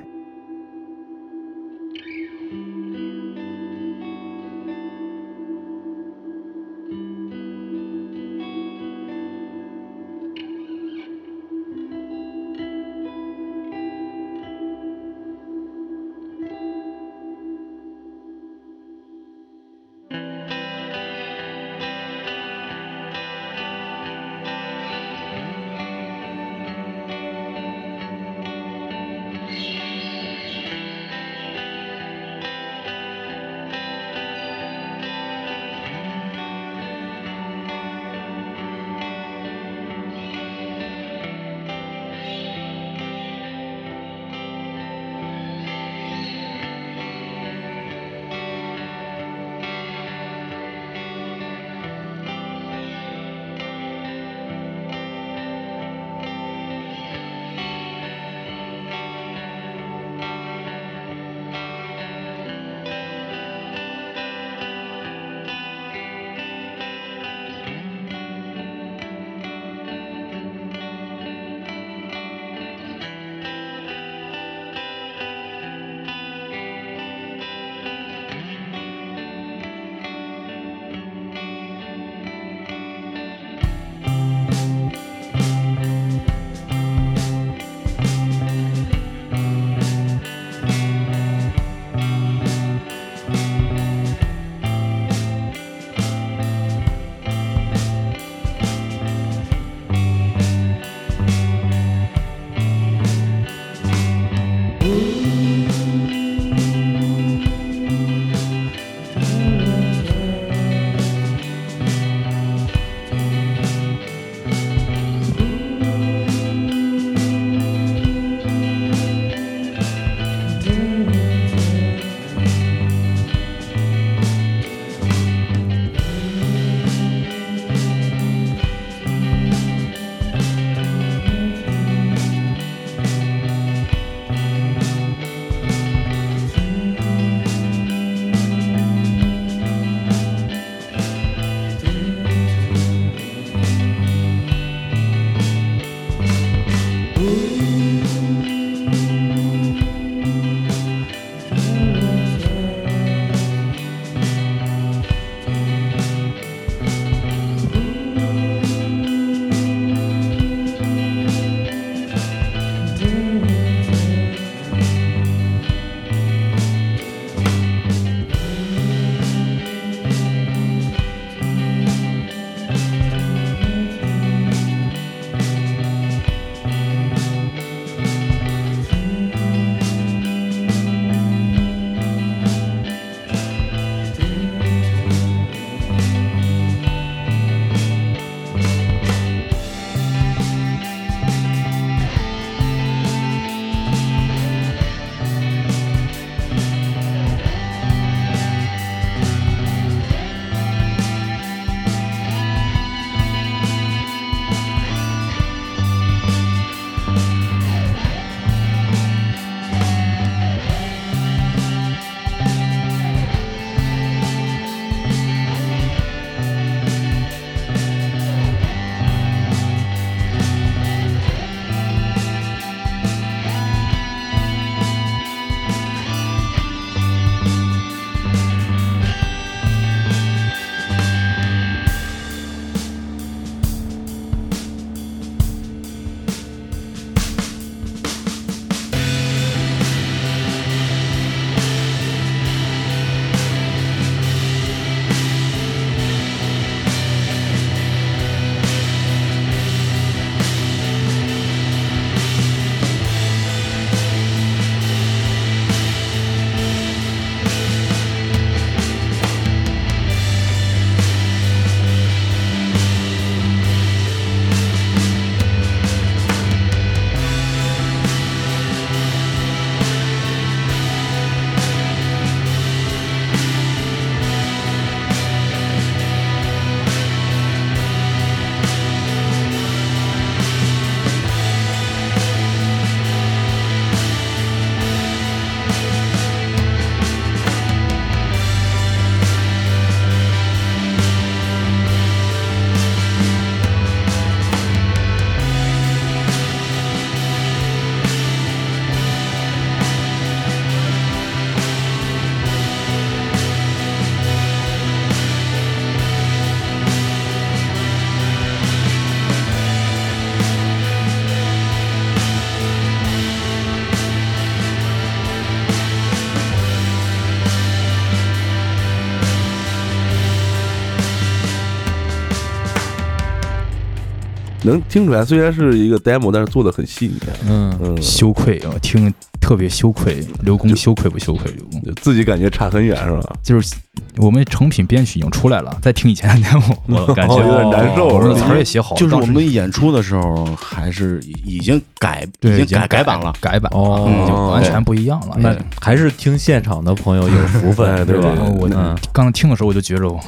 [324.64, 327.16] 能听出来，虽然是一个 demo，但是做的很细腻。
[327.48, 330.26] 嗯，嗯，羞愧，啊听特别羞愧。
[330.42, 331.52] 刘工羞愧不羞愧？
[331.52, 333.34] 刘工自己感觉差很远是吧？
[333.44, 333.76] 就是
[334.18, 336.76] 我们成品编曲已经出来了，再听以前的 demo，
[337.08, 343.34] 我感觉哦有点难受我们的词儿也写好了，就是我们演出的时候，还是已经改，已经改改版了。
[343.42, 345.36] 改版哦了，就完全不一样了。
[345.40, 348.60] 那还是听现场的朋友有福哎分，对吧对对？
[348.60, 350.20] 我嗯刚听的时候我就觉着我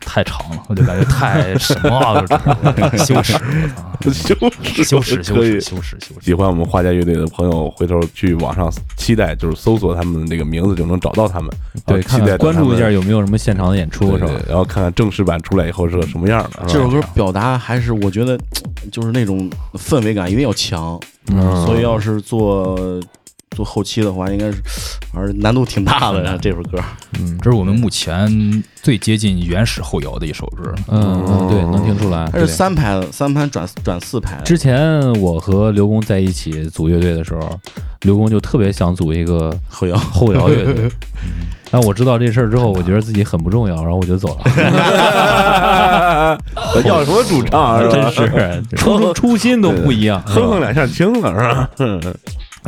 [0.00, 3.34] 太长了，我就感觉太什么啊，就是羞耻，
[4.04, 4.20] 我操，
[4.84, 6.20] 羞耻，羞耻，羞耻，羞耻，羞耻。
[6.20, 11.50] 喜欢我们花家乐队的朋友，回头去网上期待，就是搜索他们那个名字就能找到他们。
[11.86, 14.30] 对，啊期待关注一下有有没有什么现场的演出，是吧？
[14.48, 16.50] 然后看看正式版出来以后是个什么样的。
[16.50, 18.38] 是吧这首歌表达还是我觉得，
[18.90, 22.76] 就是那种氛围感一定要强，嗯所以要是做
[23.50, 24.62] 做后期的话，应该是
[25.12, 26.38] 反正难度挺大的。
[26.38, 26.78] 这首歌，
[27.18, 30.72] 嗯这是我们目前最接近原始后摇的一首歌。
[30.88, 32.28] 嗯嗯，对，能听出来。
[32.32, 34.36] 它是三拍的，三拍转转四拍。
[34.44, 37.60] 之前我和刘工在一起组乐队的时候，
[38.02, 40.88] 刘工就特别想组一个后摇，后摇乐队。
[41.70, 44.44] 但我知道这事儿之后，我觉得自己很不重要，然后我就走了。
[46.84, 47.80] 要什么主唱啊？
[47.82, 51.68] 是吧真是 初初心都不一样，哼哼两下听了是吧？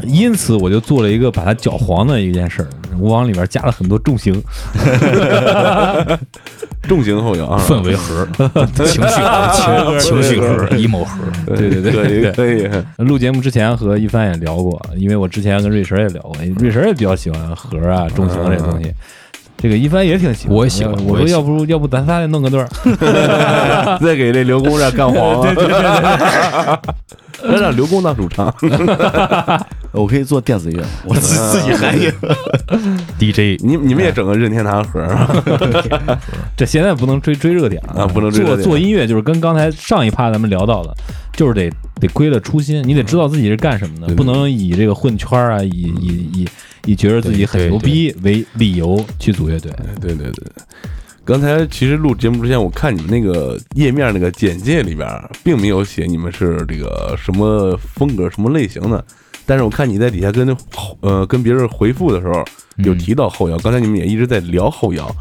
[0.02, 4.42] 嗯因此我就做了一个把它搅黄的一件事儿，我往里边加了很多重型，
[6.82, 8.26] 重型后摇啊，氛围盒、
[8.74, 11.22] 情绪盒、情情绪盒、emo 盒，
[11.54, 12.32] 对对对可以对。
[12.32, 12.68] 可以。
[13.04, 18.92] 录节目之前和一帆也聊过，因为我之前跟瑞神也聊过，瑞神也比较喜欢盒啊、重型这东西。
[19.62, 22.66] 这个一帆也挺喜欢，我也喜欢我说要不要不咱仨也弄个对儿，
[24.00, 25.54] 再给这刘工这干黄了，
[27.42, 28.54] 咱让刘工当主唱。
[29.92, 32.10] 我可以做电子乐，我自自己还有。
[33.18, 35.28] DJ 你你们也整个任天堂盒啊？
[36.56, 40.94] 这现在不能追追热点啊不能追热做点做音乐就是跟刚才上一趴咱们聊到的，
[41.32, 41.68] 就是得
[42.00, 46.48] 得归了初心，你得知道自己是干什么的，不能以这个混圈儿啊，以以以
[46.86, 49.72] 以觉得自己很牛逼为理由去组乐队。
[50.00, 50.44] 对对对。
[51.24, 55.08] 刚才其实录节目之前，我看你们那个页面那个简介里边，
[55.44, 59.04] 并没有写你们是这个什么风格、什么类型的。
[59.46, 60.56] 但是我看你在底下跟
[61.00, 62.44] 呃跟别人回复的时候，
[62.78, 63.58] 有提到后摇。
[63.58, 65.14] 刚才你们也一直在聊后摇，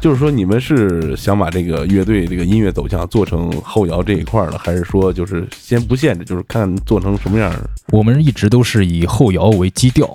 [0.00, 7.68] 就是说你们是想把这个乐队这个音乐走向做成后摇这一块儿的，还是说就是先不限制，就是看做成什么样儿？
[7.90, 10.08] 我们一直都是以后摇为基调，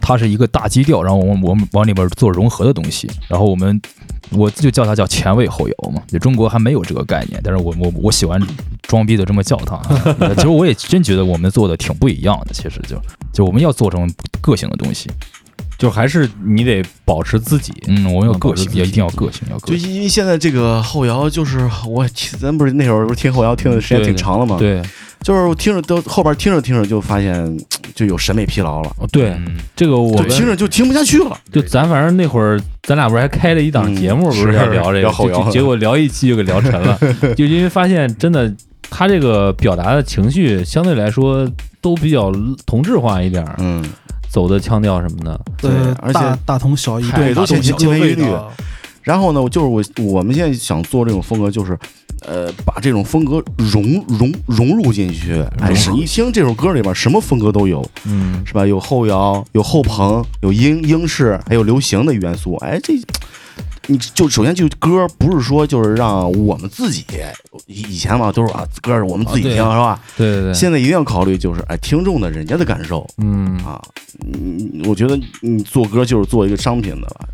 [0.00, 3.80] 它是一个大基调，然后我们我们往里边做融合的东西，然后我们
[4.30, 8.40] 我就叫它叫前卫后摇嘛，就中国还没有这个概念，但是我我我喜欢
[8.82, 9.80] 装逼的这么叫它。
[10.34, 13.00] 其实我也真觉得我们做的挺不一样的，其实就
[13.32, 15.08] 就我们要做成个性的东西，
[15.80, 19.78] 就还是你得保持自己，嗯，我们要个性，也一定要个性，要个性。
[19.78, 22.06] 就因为现在这个后摇，就是我
[22.38, 24.82] 咱不是那会儿不是听后摇听的时间挺长了吗？，对。
[25.22, 27.58] 就是我听着都后边听着听着就发现
[27.94, 31.38] 就有审美疲劳了，哦对，嗯，这个我听着就听不下去了。
[31.52, 36.98] 就咱反正那会儿，咱俩不是还开了一档节目，嗯不是要聊这个，聊后摇结果聊一期就给聊沉了，
[37.36, 38.50] 就因为发现真的
[38.88, 41.46] 他这个表达的情绪相对来说
[41.82, 42.32] 都比较
[42.64, 43.84] 同质化一点儿，嗯，
[44.30, 48.24] 走的腔调什么的，对呃而且大大同小异，对都大同千千篇一律
[49.02, 51.76] 然后呢，就是我我们现在想做这种风格，就是，
[52.20, 55.42] 呃，把这种风格融融融入进去。
[55.58, 58.66] 哎，是一听这首歌里边什么风格都有，嗯，是吧？
[58.66, 62.56] 有后摇，有后朋，有英英式，还有流行的元素。
[62.56, 62.92] 哎，这
[63.90, 67.04] 你就首先就歌不是说就是让我们自己，
[67.66, 70.00] 以以前嘛都是啊歌是我们自己听、啊是吧？
[70.16, 73.82] 对对对，现在一定要考虑就是哎听众的人家的感受嗯啊。
[74.22, 77.26] 嗯，我觉得你做歌就是做一个商品的吧。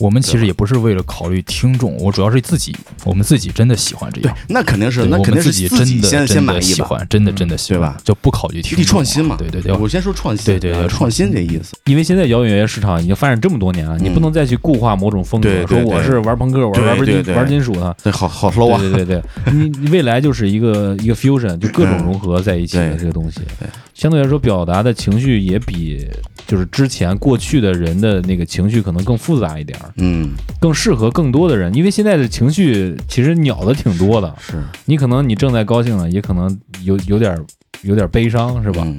[0.00, 7.96] 我们其实也不是为了考虑听众，我主要是自己，我们自己真的喜欢这对样。，那肯定是，我那肯定是们自己真的先先喜欢，真的真的喜欢，对吧？
[8.02, 11.76] 就不考虑听众创新嘛，对对对，我先说创新，对对对啊创新这意思。
[11.84, 17.22] 因为现在摇滚乐市场已经发展这么多年了，你嗯不能再去固化某种风格，对对说我是玩朋克，玩对对对。
[17.22, 23.40] 金玩金属的，对，好好 low 啊，对对对对，你 你未来就是一个一个 fusion，就各种融合在一起的这个东西。
[23.58, 26.06] 对，相对来说表达的情绪也比
[26.46, 37.38] 就是之前过去的人的那个情绪可能更复杂一点儿，嗯，更适合更多的人，因为现在的情绪其实鸟的挺多的，是你可能你正在高兴了，也可能有有点
[37.82, 38.82] 有点悲伤，是吧？
[38.84, 38.96] 嗯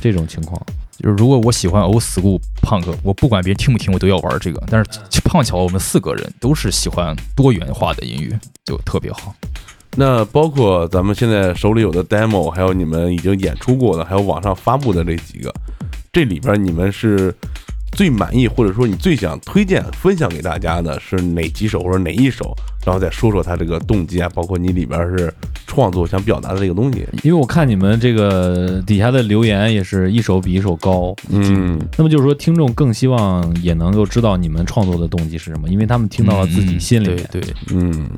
[0.00, 0.60] 这种情况，
[0.98, 4.62] 就是如果我喜欢 old school punk，我不管别人听不听，我都要玩这个。
[4.68, 9.34] 但是碰巧我们四个人都是喜欢多元化的音乐，就特别好。
[9.96, 15.50] 那包括咱们现在手里有的 demo，还有你们已经演出过的，还有网上发布的这几个，
[16.12, 17.34] 这里边你们是
[17.94, 22.54] 最满意，或者说你最想推荐分享给大家的是哪几首或者哪一首？
[22.84, 25.32] 然后再说说他这个动机啊，包括你里边是
[25.66, 27.06] 创作想表达的这个东西。
[27.22, 37.26] 因为我看你们这个底下的留言也是一首比一首高，嗯，那么就是说听众更希望也能够知道你们创作的动机是什么，因为他们听到了自己心里面。
[37.30, 38.10] 对对，嗯，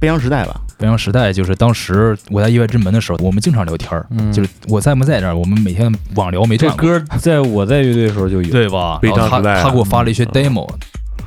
[0.00, 8.98] 悲伤时代吧，北洋时代就是当时我在意外之门的时候，我们经常聊天儿，嗯就是我在不在这儿，我们每天网聊没这断这，歌在我在乐队的时候就有，对吧？
[9.02, 10.66] 然后他他给我发了一些 demo。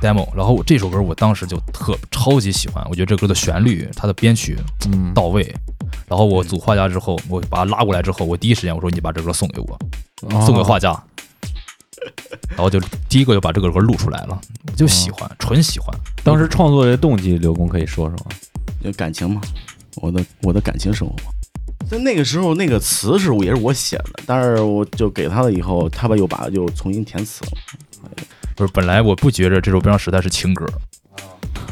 [0.00, 4.58] demo，然后这首歌我当时就特超级喜欢，我觉得这歌的旋律、它的编曲
[4.92, 5.54] 嗯，到位。
[6.06, 9.78] 然后我组画家之后，我把他拉过来之后，我第一时间我说你把这歌送给我，
[10.28, 10.90] 哦送给画家。
[12.48, 15.88] 然后就第一个就把这个歌录出来了，我就喜欢，纯喜欢。
[16.22, 18.24] 当时创作的动机，刘工可以说说吗？
[18.84, 19.40] 就感情嘛，
[19.96, 21.30] 我的我的感情生活嘛。
[21.90, 27.50] 在那个时候，那个词是也是我写的，但是我就给他了以后，他吧又把又重新填词了。
[28.56, 30.64] 不是，本来我不觉着这首《悲伤时代》是情歌，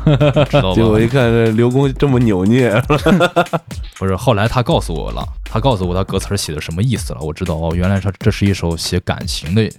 [0.51, 0.75] 知道吧？
[0.75, 2.71] 结果一看这刘工这么扭捏，
[3.99, 9.71] 不是，后来他告诉我了，他告诉我他歌词写的什么意思了，我知道哦，原来他这是一首写感情的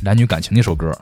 [0.00, 0.96] 男女感情的一首歌。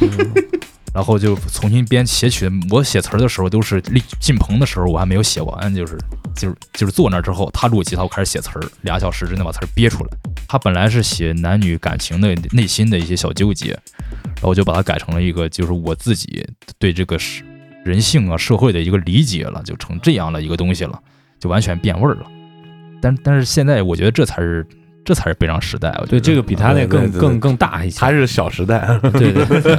[0.98, 2.50] 然后就重新编写曲。
[2.70, 5.96] 我写词儿的时候都是立进棚的时候，我还没有写完，就是
[6.34, 10.10] 就是就是坐那儿之后，他录吉他，我开始写词儿，俩小时之内把词儿憋出来。
[10.48, 16.44] 他本来是写男女感情的内心的一些小纠结，然后我就把它改成了一个就是我自己
[16.80, 17.44] 对这个是
[17.84, 21.00] 人性啊社会的一个理解了，就成这样的一个东西了，
[21.38, 22.26] 就完全变味儿了。
[23.00, 24.66] 但但是现在我觉得这才是
[25.08, 27.98] 这才是悲伤时代，我觉对，得这个比他那更更更大一些。
[27.98, 29.74] 还是小时代，对对对，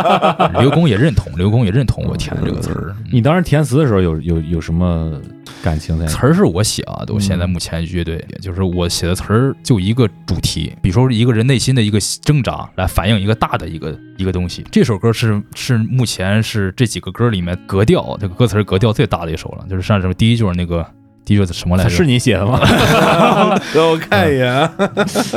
[0.58, 2.96] 刘工也认同，刘工也认同我填的这个词儿。
[3.12, 5.20] 你当时填词的时候有有有什么
[5.62, 6.06] 感情在？
[6.06, 14.64] 词儿是我写啊，都现在目前乐队就是我写的词儿就一个主题，比如说一个人内心的一个挣扎，来反映一个大的一个一个东西。
[14.70, 20.86] 这首歌是是目前是这几个歌里面格调这个歌词格调最大的一首了，就是像什么第一就是那个
[21.24, 21.90] 第一句儿什么来着？
[21.90, 22.60] 是你写的吗？
[23.74, 24.70] 让我看一眼。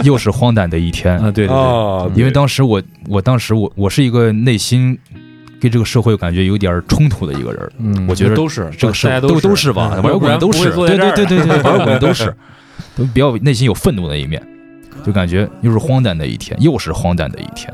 [0.04, 4.98] 又是荒诞的一天啊，对对对，哦，因为当时我我当时我我是一个内心
[5.60, 7.72] 跟这个社会感觉有点冲突的一个人。
[7.80, 12.36] 嗯，我觉得都是这个社会都都是吧，嗯玩摇滚都是，对对对对对， 玩摇滚都是，
[12.96, 14.42] 都比较内心有愤怒的一面，
[15.06, 17.72] 就感觉又是荒诞的一天，又是荒诞的一天。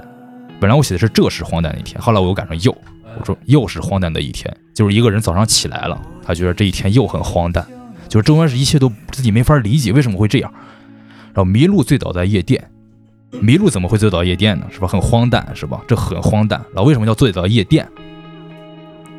[0.60, 2.72] 本来我写的是这是荒诞的一天，后来我又改成又，
[3.18, 7.66] 我说又是荒诞的一天，就是一个人早上起来了，他觉得这一天又很荒诞，
[8.10, 10.52] 就是周围是一切都自己没法理解为什么会这样。
[11.34, 12.70] 然后麋鹿醉倒在夜店，
[13.32, 14.66] 麋鹿怎么会醉倒夜店呢？
[14.72, 14.88] 是吧？
[14.88, 15.80] 很荒诞，是吧？
[15.88, 16.60] 这很荒诞。
[16.74, 17.88] 然后为什么叫醉倒夜店？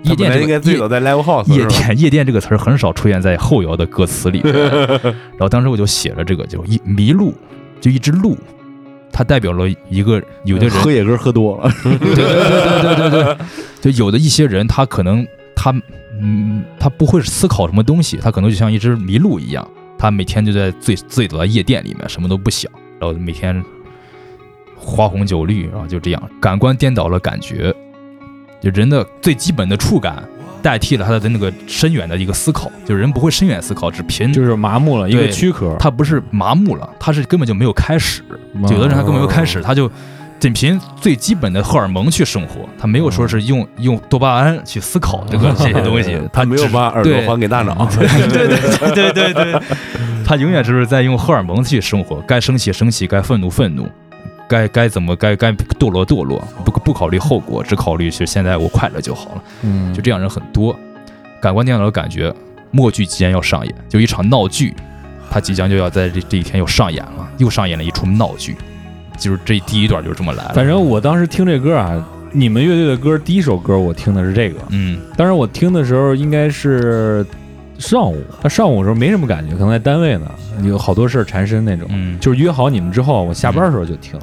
[0.02, 1.52] 夜店应该这个最早在 Live House？
[1.54, 4.40] 夜店，夜店这个词儿很少出现在后摇的歌词里。
[4.48, 7.34] 然后当时我就写了这个，就一麋鹿，
[7.80, 8.36] 就一只鹿，
[9.12, 13.36] 它代表了一个有的人，喝野哥喝多了，对对对对对对
[13.82, 15.24] 对，就有的一些人，他可能
[15.62, 15.70] 他
[16.18, 23.62] 嗯，他不会思考什么东西，他可能就像一只麋鹿一样，他每天就在醉醉倒在夜店里面，什么都不想，然后每天
[24.74, 27.74] 花红酒绿，然后就这样，感官颠倒了感觉，
[28.58, 30.24] 就人的最基本的触感。
[30.62, 35.74] 代替了他的那个深远的一个思考，就是人不会深远思考，只凭就是麻木了，一个躯壳。
[35.80, 38.22] 他不是麻木了，他是根本就没有开始。
[38.68, 39.90] 有的人他根本没有开始，他就
[40.40, 47.86] 仅凭最基本的荷尔蒙去生活，他没有说是用用多巴胺去思考这个这些东西， 他没有把耳朵还给大脑。
[47.94, 49.62] 对对对对 对对，
[50.24, 53.86] 他永远就是在用荷尔蒙去生活，该生气生气，该愤怒愤怒，
[54.48, 59.42] 该该怎么该该堕落堕落，不不考虑后果，只考虑是现在我快乐就好了。
[59.62, 60.74] 嗯，就这样人很多，
[61.42, 62.34] 感官电脑的感觉，
[62.70, 64.74] 默剧即将要上演，就一场闹剧，
[65.30, 68.56] 他即将就要在这这一天又上演了，又上演了一出闹剧，
[69.20, 70.54] 就是这第一段就这么来的。
[70.54, 77.24] 反正我当时听这歌啊，你们乐队的歌第一首歌我听的是这个，嗯当时我听的时候应该是
[77.78, 80.30] 上午，他上午的时候没什么感觉，可能在单位呢，
[80.62, 81.86] 有好多事儿缠身那种。
[81.90, 84.18] 嗯，就是约好你们之后，我下班的时候就听，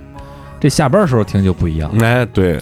[0.59, 1.89] 这下班的时候听就不一样。
[1.99, 2.59] 哎，对，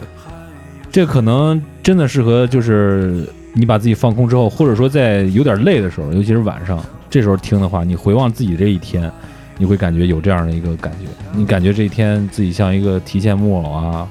[0.92, 9.12] 这可能真的适合就是你把自己放空之后，或者说在有点累的时候，尤其是晚上，这时候听的话，你回望自己这一天，
[9.58, 14.08] 你会感觉有这样的一个感觉，你感觉这一天自己像一个提线木偶啊，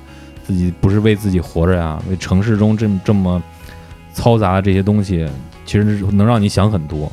[0.47, 3.43] 自己不是为自己活着呀，为城市中这这么
[4.15, 5.29] 嘈杂的这些东西，
[5.67, 7.11] 其实能让你想很多。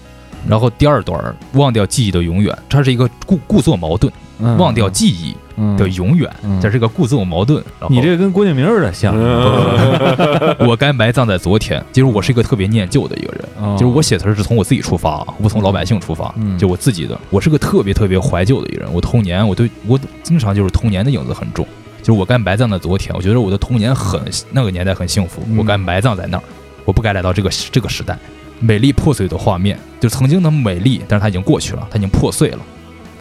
[0.47, 4.11] 然后第二段忘掉记忆的永远，它是一个故故作矛盾，
[4.57, 7.63] 忘掉记忆嗯的永远，嗯这是个故自我矛盾。
[7.89, 9.15] 你这个跟郭敬明有点像，
[10.65, 11.83] 我该埋葬在昨天。
[11.91, 17.19] 其实我是一个特别念旧的一个人，哦就是我写词儿是从我自己出发，啊不从老百姓出发，嗯就我自己的。
[17.29, 18.91] 我是个特别特别怀旧的一个人。
[18.93, 21.65] 我童年，我对我经常就是童年的影子很重，
[22.01, 24.21] 就是我该埋葬在昨天，我觉得我的童年很
[24.51, 26.43] 那个年代很幸福，嗯我该埋葬在那儿，
[26.85, 28.17] 我不该来到这个这个时代。
[28.63, 32.59] 美丽破碎的画面，就曾经的美丽，但是它已经过去了，它已经破碎了，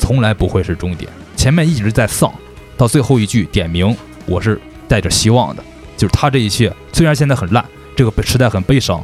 [0.01, 1.09] 从来不会是终点。
[1.37, 2.33] 前面一直在丧，
[2.77, 3.97] 到最后一句点名
[4.27, 5.63] 我是带着希望的，
[5.97, 9.01] 就是他这一切虽然现在很烂，这个时代很悲伤，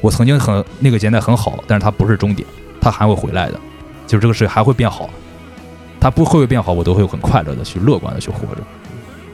[0.00, 2.48] 我曾经很那个年代很好，但是他不是终点，
[2.80, 3.60] 他还会回来的，
[4.06, 5.10] 就是这个世界还会变好，
[6.00, 8.62] 他不会变好，我都会很快乐的去乐观的去活着，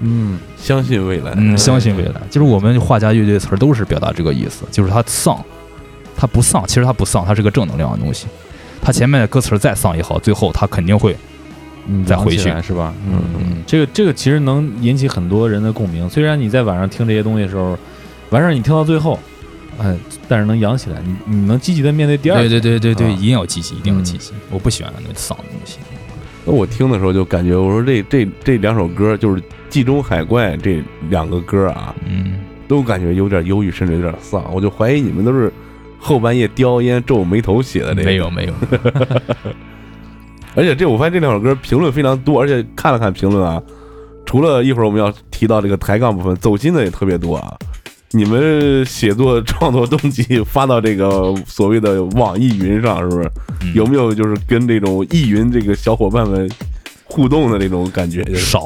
[0.00, 5.42] 嗯，相信未来，嗯，相信未来，就是我们画家乐队的词儿都是表达这个意思，就是他丧，
[6.16, 8.26] 他不丧，其实他不丧，他是个正能量的东西，
[8.82, 11.16] 他前面的歌词再丧也好，最后他肯定会
[11.86, 12.92] 嗯再回去扬起来是吧？
[13.08, 16.10] 嗯嗯嗯，这个这个其实能引起很多人的共鸣。
[16.10, 17.78] 虽然你在晚上听这些东西的时候，
[18.30, 19.18] 完事儿你听到最后，
[19.78, 19.96] 哎，
[20.28, 22.48] 但是能扬起来，你你能积极的面对第二对。
[22.48, 25.78] 对对对对，啊一定要积极，一定要嗯积极，我不喜欢那丧的东西。
[26.44, 32.34] 那我听的时候就感觉，我说这这这两首歌就是《冀中海怪》这两个歌啊，嗯，
[32.66, 34.44] 都感觉有点忧郁，甚至有点丧。
[34.52, 35.52] 我就怀疑你们都是
[36.02, 38.04] 后半夜叼烟皱眉头写的这个。
[38.04, 38.52] 没有没有，
[40.54, 43.62] 而且这我发现这两首歌评论非常多，而且看了看评论啊，
[44.26, 47.56] 除了一会儿我们要提到这个抬杠部分，走心的也特别多啊。
[48.14, 53.30] 你们写作创作动机发到这个所谓的网易云上，是不是？
[53.62, 56.50] 嗯有没有就是跟这种易云这个小伙伴们
[57.12, 58.24] 互动的那种感觉？
[58.24, 58.60] 就是少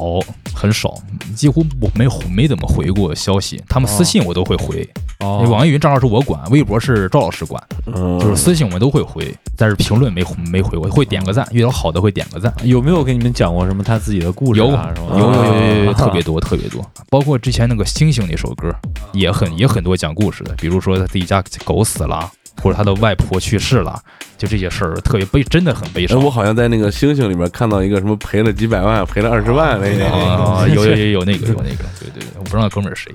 [0.53, 0.93] 很少，
[1.35, 4.87] 几乎我没没怎么回过消息，他们私信我都会回。
[5.19, 12.53] 哦网易云账号是我管，微博是赵老师管，嗯，就是私信我们都会回，但是评论没没回过，会点个赞，遇到好的会点个赞。
[12.63, 14.93] 有没有给你们讲过什么他自己的故事有啊？
[14.95, 18.73] 有有有有有啊特别多特别多，包括之前那个星星那首歌，
[19.11, 22.31] 也很也很多讲故事的，比如说他自己家狗死了，
[22.61, 23.99] 或者他的外婆去世了，
[24.37, 26.23] 就这些事儿特别悲，真的很悲哎，伤。
[26.23, 33.13] 我好像在那个星星里面看到一个什么赔了几百万，赔了二十万那个，啊，有有有有那个有那个，对对对，我不知道哥们儿是谁，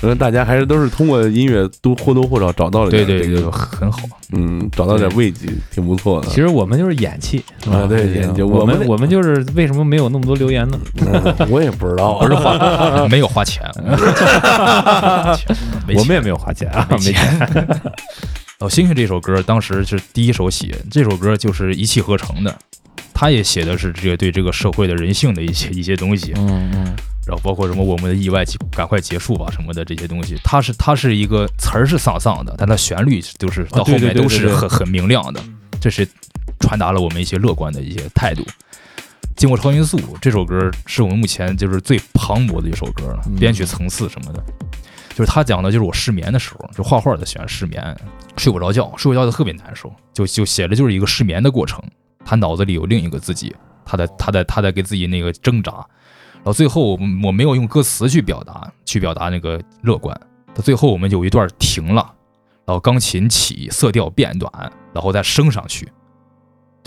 [0.00, 4.00] 可能大家还是都是通过音乐都或多或少找到了对对对，点这个，很好。
[4.36, 6.28] 嗯，找到点慰藉，挺不错的。
[6.28, 10.78] 其实我们就是演戏啊对演技我我们们我们就是为什么没有那么多留言呢？
[11.06, 13.62] 嗯我也不知道，不是花，没有花钱
[15.88, 17.48] 我们也没有花钱啊，没钱。
[18.60, 22.58] 哦，星星这首歌当时是第一首写，这首歌就是一气呵成的。
[23.12, 26.84] 他也写的是这个对这个社会的人性的一些一些东西，嗯嗯
[27.26, 30.34] 然后包括什么我们的意外赶快结束吧什么的这些东西。
[30.42, 35.40] 它是它是一个词儿是丧丧的，但它旋律就是到后面都是很很明亮的，
[35.80, 36.06] 这是
[36.58, 38.44] 传达了我们一些乐观的一些态度。
[39.36, 44.44] 经过超音速这首歌是我们目前就是最磅礴的一首歌了，嗯编曲层次什么的，
[45.14, 47.96] 就是他讲的就是我失眠的时候，就画画的喜欢失眠，
[48.36, 51.80] 睡不着觉，睡不着觉特别难受，就就写的就是一个失眠的过程。
[52.24, 53.54] 他脑子里有另一个自己，
[53.84, 55.72] 他在他在他在给自己那个挣扎，
[56.34, 60.18] 然后最后我我没有用歌词去表达去表达那个乐观，
[60.52, 62.12] 到最后我们有一段停了，
[62.66, 64.50] 然后钢琴起，色调变短，
[64.92, 65.88] 然后再升上去，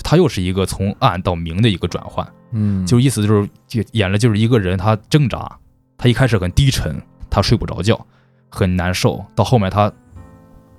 [0.03, 2.27] 它又是一个从暗到明的一个转换。
[2.51, 5.57] 嗯，就意思就是就演了就是一个人他挣扎，
[5.97, 8.05] 他一开始很低沉，他睡不着觉，
[8.49, 9.91] 很难受，到后面他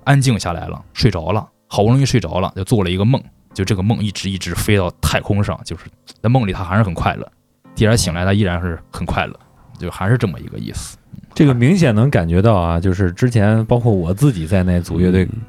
[0.05, 5.85] 安静下来了，睡着了，好不容易睡着了，就做了一个梦，就这个梦一直一直飞到太空上，就是
[6.23, 7.31] 在梦里他还是很快乐，
[7.75, 9.39] 第二天醒来他依然是很快乐，
[9.79, 10.97] 就还是这么一个意思。
[11.35, 15.41] 这个明显能感觉到啊，就是之前包括我自己在内组乐队，嗯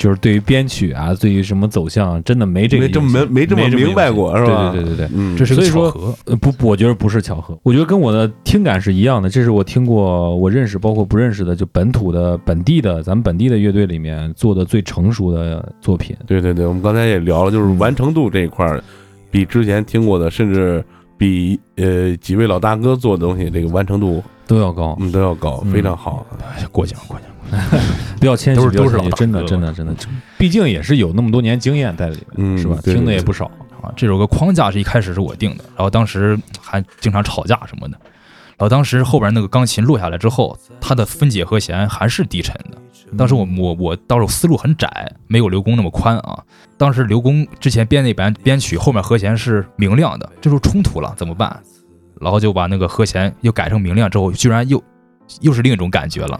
[0.00, 5.10] 就是对于编曲啊，对于什么走向，真的没这个没这没没这么明白过是吧对对对对对。
[5.14, 9.28] 嗯，这是个所以说巧合，呃，不，我觉得不是巧合，我觉得跟我的听感是一样的。
[9.28, 16.16] 这是我听过，我认识包括不认识的，就本土的、本地的，咱们本地的乐队里面做的最成熟的作品。
[16.26, 18.82] 对对对，我们刚才也聊了，就是完成度这一块儿，
[19.30, 20.82] 比之前听过的，甚至
[21.18, 26.26] 比呃几位老大哥做的东西，这个完成度都要高，嗯都要高，嗯非常好。
[26.40, 27.26] 哎过奖过奖。
[28.18, 29.94] 不要谦虚，都是不要谦虚都是老大真的真的真的，
[30.38, 32.78] 毕竟也是有那么多年经验在里面，嗯是吧？
[32.82, 33.50] 听的也不少。
[33.82, 37.96] 啊，这首歌框架是一开始是我定的，然后当时还经常吵架什么的，
[38.50, 42.76] 然后当时后边那个钢琴落下来之后，它的分解和弦还是低沉的。
[43.16, 46.38] 当时我我我当时思路很窄，没有刘工那么宽啊。
[46.76, 51.58] 当时刘工之前编那版编曲，后面和弦是明亮的，这时候冲突了怎么办？
[52.20, 54.80] 然后就把那个和弦又改成明亮之后，居然又
[55.40, 56.38] 又是另一种感觉了，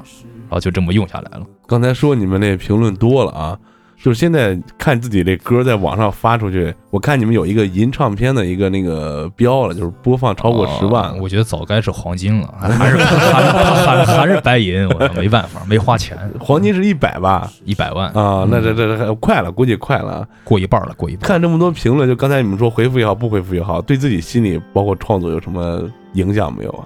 [0.50, 1.46] 然后就这么用下来了。
[1.68, 3.56] 刚才说你们那评论多了啊，
[4.02, 17.48] 就是现在看自己这歌在网上发出去，我看你们有一个银唱片的一个那个标了，就是播放超过十万哦，我觉得早该是黄金了， 还是还还还是白银，我没办法，没花钱，黄金是一百吧？
[17.64, 20.28] 一百万啊，那这这这快了，估计快了啊。
[20.42, 21.28] 过一半了，过一半。
[21.28, 25.82] 看这么多评论，就刚才你们说回复也好，不回复也好，对自己心里包括创作有什么
[26.14, 26.82] 影响没有啊？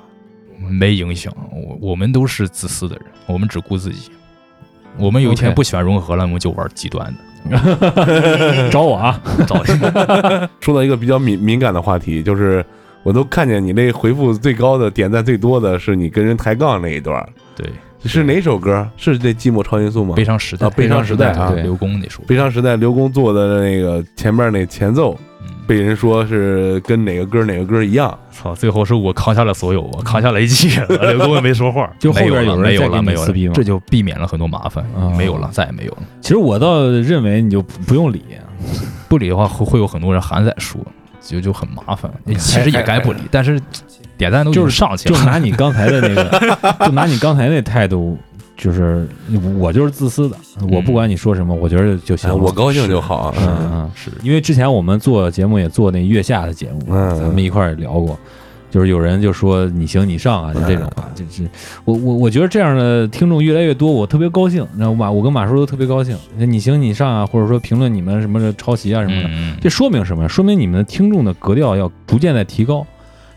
[0.71, 4.11] 没影响，我我们都是自私的人，我们只顾自己。
[4.97, 7.13] 我们有一天不喜欢融合了，我们就玩极端
[7.51, 9.21] 的， 找我啊！
[9.47, 9.61] 找
[10.61, 12.65] 说到一个比较敏敏感的话题，就是
[13.03, 17.69] 我都看见你那回复最高的、点赞最多的是你跟人抬杠那一段，对
[18.05, 18.89] 是哪首歌？
[18.97, 20.15] 是这《寂寞超音速》吗？
[20.15, 25.34] 悲伤时代啊，悲伤时代啊，对刘工那首，悲伤时代刘工做的那个前面那前奏，嗯
[25.67, 28.17] 被人说是跟哪个歌哪个歌一样。
[28.31, 35.99] 操，最后是我扛下了所有，我扛下了一切， 刘东也没说话，就后边没有了没有了，有人再给你没有了，撕逼吗这就避免了很多麻烦啊，没有了，再也没有了。
[36.21, 38.23] 其实我倒认为你就不用理，
[39.09, 40.81] 不理的话，会会有很多人还在说，
[41.21, 42.11] 就就很麻烦。
[42.37, 43.61] 其实也该不理，但是
[44.19, 48.19] 点赞都就是上去了，就拿你刚才的那个，就拿你刚才那态度，
[48.57, 49.07] 就是
[49.59, 50.37] 我就是自私的，
[50.71, 53.35] 我不管你说什么，我觉得就行哎，我高兴就好啊。
[53.39, 58.17] 嗯嗯，是因为之前我们做节目也做那月下的节目，嗯咱们一块儿也聊过，
[58.71, 61.49] 就是有人就说你行你上啊，就这种啊，就是
[61.85, 70.29] 我我我觉得这样的听众越来越多，我特别高兴，然后马我跟马叔都特别高兴，你行你上啊，或者说评论你们什么的抄袭啊什么的，嗯，这说明什么？
[70.29, 72.87] 说明你们的听众的格调要逐渐在提高，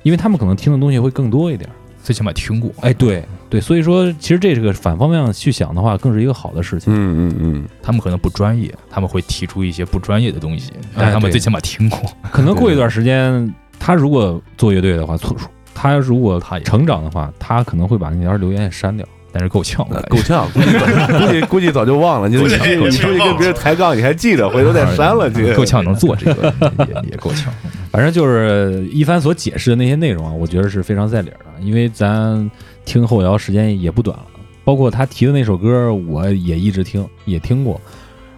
[0.04, 1.68] 因为他们可能听的东西会更多一点。
[2.08, 2.72] 最起码听过。
[2.80, 6.94] 哎，对对，所以说其实这是个反方向去想的话，更是一个好的事情。
[6.94, 12.00] 嗯嗯嗯，他们可能不专业，他们会提出一些不专业的东西，但哎对他们最起码听过。
[12.32, 15.36] 可能过一段时间，他如果做乐队的话，错
[15.76, 19.06] 他如果他成长的话，他可能会把那条留言也删掉。
[19.38, 22.28] 但是够呛，我呃感觉够呛，估计估计估计早就忘了。
[22.30, 25.54] 你你你出去跟别人抬杠，你还记得，回头再 删了去。
[25.54, 26.52] 够呛能做这个，
[26.90, 27.54] 也也够呛。
[27.92, 32.50] 反正就是一帆所解释的那些内容啊，我觉得是非常在理儿的，因为咱
[32.84, 34.26] 听后摇时间也不短了，
[34.64, 37.80] 包括他提的那首歌，我也一直听，也听过。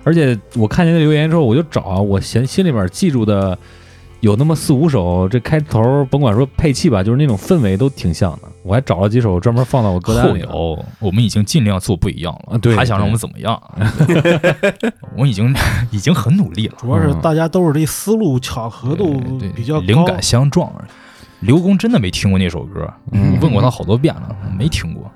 [0.04, 3.58] 而且我看见那留言之后，我就找啊，我心心里边记住的
[4.22, 8.50] 有那么四五首，这开头甭管说配器吧，就是那种氛围都挺像的。
[8.64, 10.50] 我还找了几首专门放到我歌单里了。
[10.54, 13.62] 摇，我们已经尽量做不一样了，啊对还想让我们怎么样？
[15.18, 15.56] 我已经
[15.92, 19.22] 已经很努力了，主要是大家都是这思路巧合度
[19.56, 20.70] 比较高，灵感相撞。
[21.40, 25.10] 刘工真的没听过那首歌，嗯问过他好多遍了，没听过。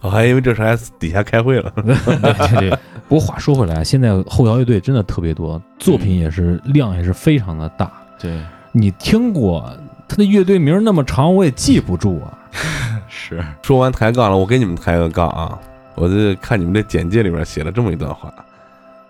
[0.00, 1.70] 我还以为这是还底下开会了。
[1.84, 7.92] 对对对，不过话说回来，现在后摇乐队真的特别多，作品也是量也是非常的大。
[8.18, 8.40] 对，
[8.72, 9.70] 你听过
[10.08, 12.38] 他的乐队名那么长，我也记不住啊。
[13.08, 15.58] 是说完抬杠了，我给你们抬个杠啊！
[15.94, 18.32] 我这看你们这简介里面写了这么一段话：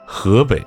[0.04, 0.64] 河北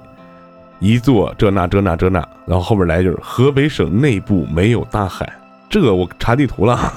[0.80, 5.32] 一座这那这那这那，然后后边来一句：河北省内部没有大海。
[5.70, 6.92] 这个我查地图了，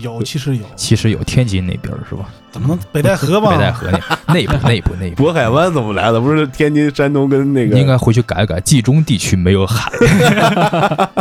[0.00, 2.28] 有其实有，其实有天津那边儿是吧？
[2.50, 3.50] 怎么能北戴河吧？
[3.50, 3.90] 北戴河
[4.28, 6.18] 那内部内部内部， 渤海湾怎么来的？
[6.20, 7.78] 不是天津、山东跟那个？
[7.78, 9.90] 应该回去改改，冀中地区没有海。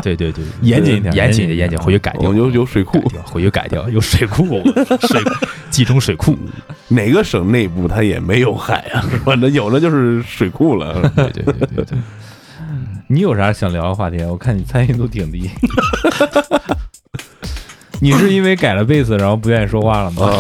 [0.02, 2.34] 对对对，严谨一点严谨严谨一点严谨，回去改掉哦，。
[2.34, 4.62] 有有水库回去改掉，有水库，
[5.02, 5.22] 水
[5.70, 6.38] 冀中水库。
[6.88, 9.04] 哪个省内部它也没有海啊？
[9.26, 11.02] 反正有了就是水库了。
[11.16, 11.98] 对对对对对，
[13.08, 14.24] 你有啥想聊的话题？
[14.24, 15.50] 我看你参与度挺低。
[18.02, 20.32] 你是因为改了贝斯，然后不愿意说话了吗？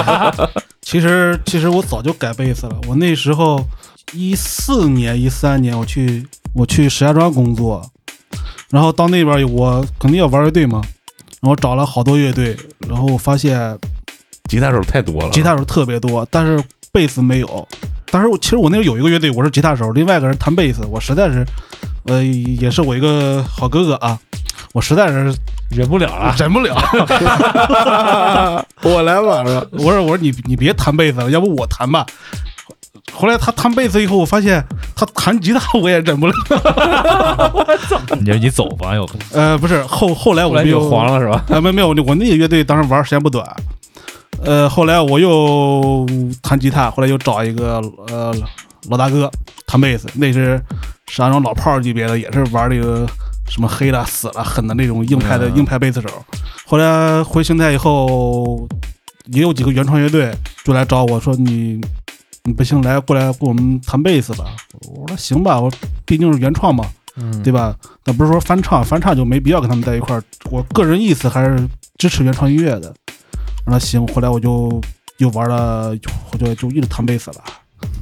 [0.82, 3.64] 其实其实我早就改贝斯了，我那时候
[4.12, 7.84] 一四年、一三年我去我去石家庄工作，
[8.70, 10.82] 然后到那边我肯定要玩乐队嘛，
[11.40, 12.56] 然后找了好多乐队，
[12.86, 13.78] 然后我发现
[14.48, 16.62] 吉他手太多了，吉他手特别多，但是
[16.92, 17.66] 贝斯没有。
[18.10, 21.44] 当时我其实我那时候有一个乐队，我是吉他手，另外一个人弹贝斯，我实在是，
[22.04, 24.16] 呃，也是我一个好哥哥啊，
[24.74, 25.32] 我实在是
[25.70, 26.34] 忍不了了。
[26.36, 26.74] 忍不了。
[28.82, 29.64] 我来晚了。
[29.70, 32.04] 我说我说你你别弹贝斯了，要不我弹吧。
[33.12, 34.64] 后来他弹贝斯以后，我发现
[34.96, 36.34] 他弹吉他我也忍不了。
[38.18, 41.44] 你就你走吧，要不呃，不是后后来后来就又黄了是吧？
[41.50, 43.46] 啊，没有没有，我那个乐队当时玩时间不短。
[44.42, 46.04] 呃，后来我又
[46.42, 48.34] 弹吉他，后来又找一个呃
[48.88, 49.30] 老大哥
[49.68, 50.60] 弹贝斯，那是
[51.06, 53.06] 石家庄老炮儿级别的，也是玩这个
[53.48, 56.08] 什么黑了、死了、狠的那种硬派的嗯硬派贝斯手。
[56.66, 58.66] 后来回邢台以后，
[59.26, 60.34] 也有几个原创乐队
[60.64, 61.80] 就来找我说你
[62.44, 64.44] 你不行，来过来跟我们弹贝斯吧。
[64.88, 65.70] 我说行吧，我
[66.04, 66.84] 毕竟是原创嘛，
[67.16, 67.74] 嗯对吧？
[68.04, 70.22] 那不是说翻唱，翻唱就没必要跟他们在一块儿。
[70.50, 72.92] 我个人意思还是支持原创音乐的。
[73.66, 74.80] 我说行，后来我就
[75.18, 75.96] 又玩了，
[76.32, 77.36] 我就就一直弹贝斯了，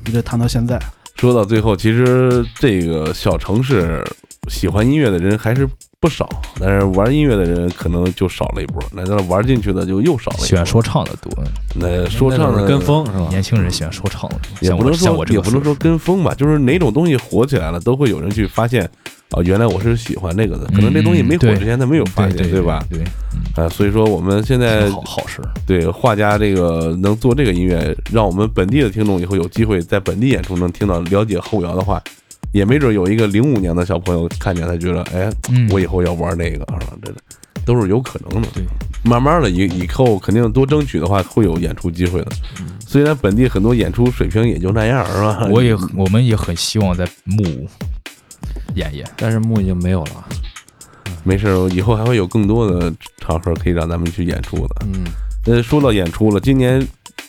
[0.06, 0.80] 一直弹到现在。
[1.16, 4.04] 说到最后，其实这个小城市
[4.48, 5.68] 喜欢音乐的人还是
[6.00, 6.28] 不少，
[6.58, 10.46] 但是玩音乐的人可能就少了一波，那那玩进去的就又少了一波。
[10.46, 11.30] 喜欢说唱的多，
[11.76, 13.28] 那说唱的跟风是吧？
[13.30, 18.82] 年轻人喜欢说唱的多，也不能说我这也不能说跟风吧，就是哪种东西火起来了，都会有人去发现
[19.30, 22.84] 啊，原来我是喜欢那个的，可能这东西没火之前他没有发现，对对吧？？
[22.90, 22.98] 对，
[23.56, 25.40] 嗯啊，所以说我们现在好好事。
[25.64, 32.02] 对画家这个能做这个音乐，让我们本地的听众以后有机会在本地演出能听到了解后摇的话，
[32.52, 36.92] 也没准有一个零五年的小朋友看见他觉得，哎，嗯我以后要玩那个，是吧？
[37.02, 37.12] 这
[37.64, 38.48] 都是有可能的。
[38.54, 38.64] 对，
[39.04, 42.32] 慢慢的以以后肯定多争取的话，会有演出机会的。
[42.60, 45.48] 嗯虽然本地很多演出水平也就那样，是吧？
[45.50, 47.42] 我也我们也很希望在木
[48.74, 49.08] 演演。
[49.16, 50.28] 但是木已经没有了。
[51.24, 54.74] 没事，以后还会有更多的场合可以让咱们去演出的。
[54.82, 55.04] 嗯，
[55.46, 56.86] 呃，说到演出了，今年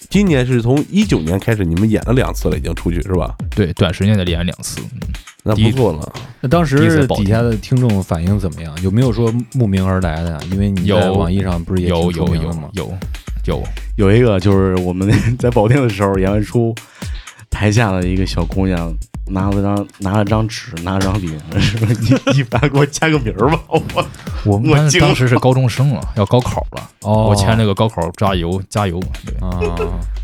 [0.10, 3.36] 今年是从一九年开始，你们演了两次了，已经出去是吧？
[3.56, 4.80] 对，短时间内演两次。
[4.82, 5.00] 嗯
[5.46, 6.14] 那不错了。
[6.40, 8.74] 那当时底下的听众反应怎么样？
[8.82, 10.40] 有没有说慕名而来的呀？
[10.50, 12.70] 因为你在网易上不是也有挺出有有名的吗？
[12.72, 12.94] 有
[13.46, 13.64] 有，
[13.98, 16.74] 有一个就是我们 在保定的时候演完出，
[17.50, 18.96] 台下的一个小姑娘
[19.28, 21.28] 拿了张拿了张纸，拿了张笔，
[21.60, 23.82] 说你你反正给我签个名儿吧，我
[24.46, 26.90] 我们当我惊了当时是高中生了，要高考了。
[27.02, 29.00] 哦我签那个高考加油加油。
[29.26, 29.60] 对，啊，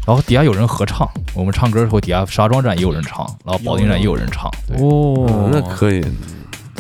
[0.08, 4.50] 然后底下有人合唱，我们唱歌的时候，底下石家庄站也有人唱，然后保定站也有人唱。
[4.68, 6.04] 对，哦嗯，那可以。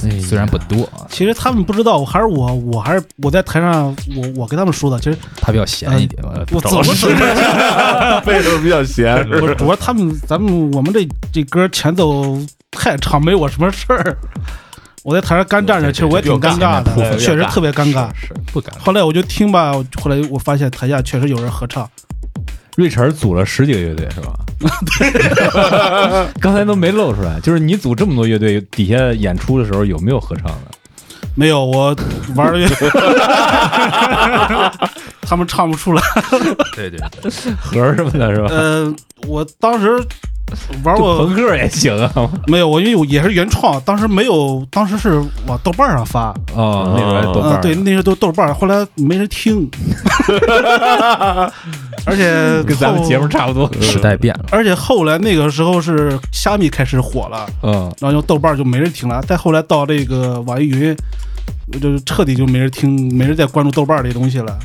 [0.03, 4.99] 哎虽然不多啊，其实他们不知道，还是我，我还是我在台上，我我跟他们说的。
[4.99, 6.21] 其实他比较闲一点。
[6.23, 7.09] 呃我怎么找老师说？
[8.25, 12.37] 背头比较闲， 我主要他们咱们我们这这歌前奏
[12.71, 14.17] 太长，没我什么事儿。
[15.01, 18.09] 我在台上干站着，其实我也挺尴尬的，确实特别尴尬。
[18.13, 18.73] 是不敢。
[18.79, 19.71] 后来我就听吧，
[20.01, 21.89] 后来我发现台下确实有人合唱，
[22.79, 24.31] 瑞晨组了十几个乐队是吧？
[26.39, 30.61] 刚才都没露出来，就是你组这么多乐队，底下演出的时候有没有合唱的？
[31.35, 31.93] 没有我
[32.35, 32.65] 玩的，
[35.23, 36.01] 他们唱不出来。
[36.73, 36.97] 对对，
[37.59, 38.47] 和什么的是吧？
[38.49, 38.95] 呃，
[39.27, 40.01] 我当时
[40.83, 42.11] 玩就过朋克也行啊。
[42.47, 42.67] 没有？
[42.67, 49.69] 我因为我也是原创，当时没有，当时是往豆瓣上发，哦，那时候豆瓣嗯，对，那时候都豆瓣，后来没人听，
[52.05, 53.71] 而且 跟咱们节目差不多。
[53.81, 54.45] 时代变了。
[54.51, 59.21] 而且后来那个时候是虾米开始火了，嗯，然后用豆瓣就没人听了。
[59.23, 60.95] 再后来到这个网易云，
[61.81, 64.57] 就是彻底就没人听，没人再关注豆瓣儿这东西了。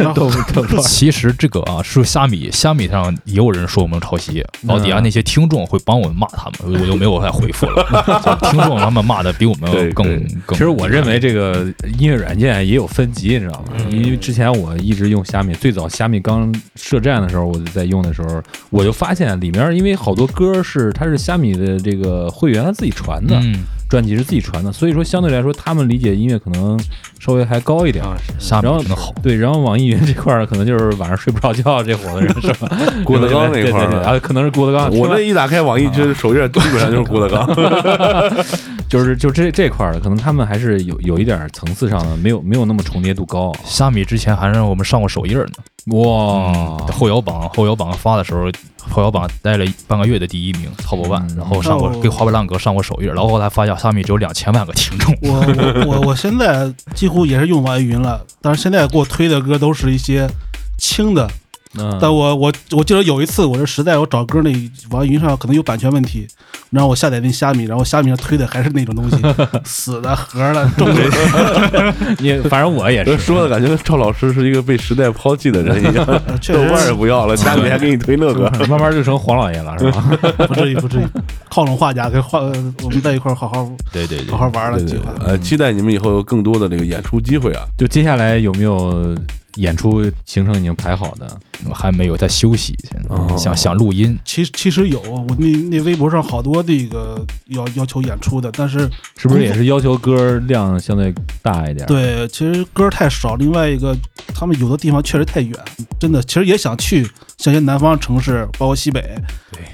[0.00, 7.84] 然后豆豆瓣其实这个啊，是虾米，虾米上也有人说我们抄袭，然后底下那些听众会帮我们骂他们，我就没有再回复了。
[8.40, 10.04] 就听众他们骂的比我们更
[10.46, 10.56] 更。
[10.56, 11.66] 其实我认为这个
[11.98, 13.84] 音乐软件也有分级，你知道吗？
[13.90, 26.78] 因为之前我一直用虾米，最早虾米刚设站的时候，我就在用的时候，我就发现里面因为好多歌是它是虾米的这个会员他自己传的，嗯，专辑是自己传的，所以说相对来说他们理解音乐可能
[27.18, 28.02] 稍微还高一点。
[28.04, 28.16] 啊
[28.62, 29.12] 然后好。
[29.22, 32.70] 对，然后网易云 这块儿可能就是晚上睡不着觉这伙子人是吧？
[33.04, 34.88] 郭德纲那块儿啊，可能是郭德纲。
[34.96, 37.46] 我这一打开网易，这首页基本上就是郭德纲。
[38.90, 43.54] 就是就这这块儿的，可能他们还是有有一点层次上的，没有没有那么重叠度高。
[43.64, 60.28] 虾米之前还让我们上过首页呢，哇后摇榜后摇榜发的时候，后摇榜待了半个月的第一名，top one，嗯然后上过哦给花白浪哥上过首页，然后后来发现虾米只有两千万个听众，我我我我现在几乎也是用网易云了，但是现在给我推的歌都是一些
[60.76, 61.30] 轻的。
[61.78, 64.52] 嗯，但我我我记得有一次，我是实在我找歌那
[64.90, 66.26] 网易云上可能有版权问题，
[66.70, 69.16] 然后我下载那虾米，然后虾米上推的还是那种东西，
[69.64, 76.04] 死的盒的重的， 你反正我也是说的感觉赵老师是一个被时代抛弃的人一样，
[76.42, 78.50] 确豆瓣儿也不要了，虾米还给你推那个。
[78.66, 80.04] 慢慢就成黄老爷了，是吧？
[80.48, 81.04] 不至于不至于，
[81.48, 85.12] 靠拢画家跟画我们在一块儿好好对对对好好玩了对对计划。
[85.24, 87.62] 呃，期待你们以后有更多的这个演出机会啊！
[87.78, 89.16] 就接下来有没有
[89.56, 91.40] 演出行程已经排好的？
[91.68, 98.88] 我还没有在休息，现在哦想想录音，其实其实有，我那那微博上好多那个要要求演出的，但是
[99.18, 103.34] 是不是也是要求歌量相对大一点？，对，其实歌太少。
[103.34, 103.94] 另外一个，
[104.34, 105.52] 他们有的地方确实太远，
[105.98, 109.20] 真的，其实也想去，像些南方城市，包括西北，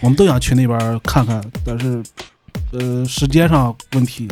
[0.01, 2.03] 我们都想去那边看看，但是
[2.73, 4.27] 呃，时间上问题，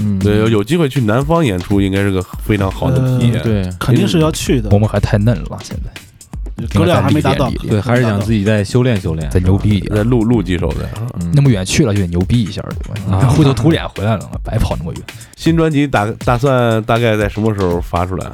[0.00, 3.40] 嗯，对，有有机会去南方演出，应该是个非常好的体验。
[3.40, 4.78] 嗯对肯定是要去的我。
[4.78, 9.94] 们还太嫩了，现在歌量还没达到对，还是想自己再修炼修炼，再牛逼一点。
[9.94, 10.88] 再录录几首的。
[11.20, 13.00] 嗯那么远去了就得牛逼一下，对吧？
[13.06, 15.02] 你看灰头土脸回来了，白跑那么远，
[15.36, 18.30] 新专辑打打算大概在什么时候发出来？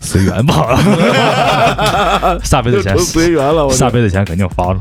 [0.00, 0.76] 随缘吧。
[2.42, 4.80] 下辈子钱都，随缘了，我下辈子钱肯定发了。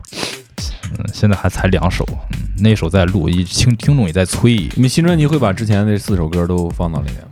[0.97, 7.27] 嗯，现在还才两首，嗯，那首在录，一听听众也在催，你们新专辑会把之前那四首歌都放到里面吗？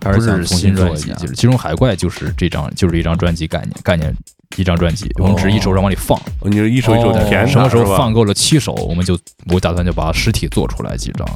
[0.00, 1.20] 还不想重新专辑，新做一下？
[1.20, 4.14] 就是《其中海怪》就是这张，就是一张专辑概念，概念
[4.56, 9.18] 一张专辑，我们只是一首首往里放，你是一首一首哦填的，什么时候放够了七首，我们就
[9.52, 11.26] 我打算就把实体做出来几张，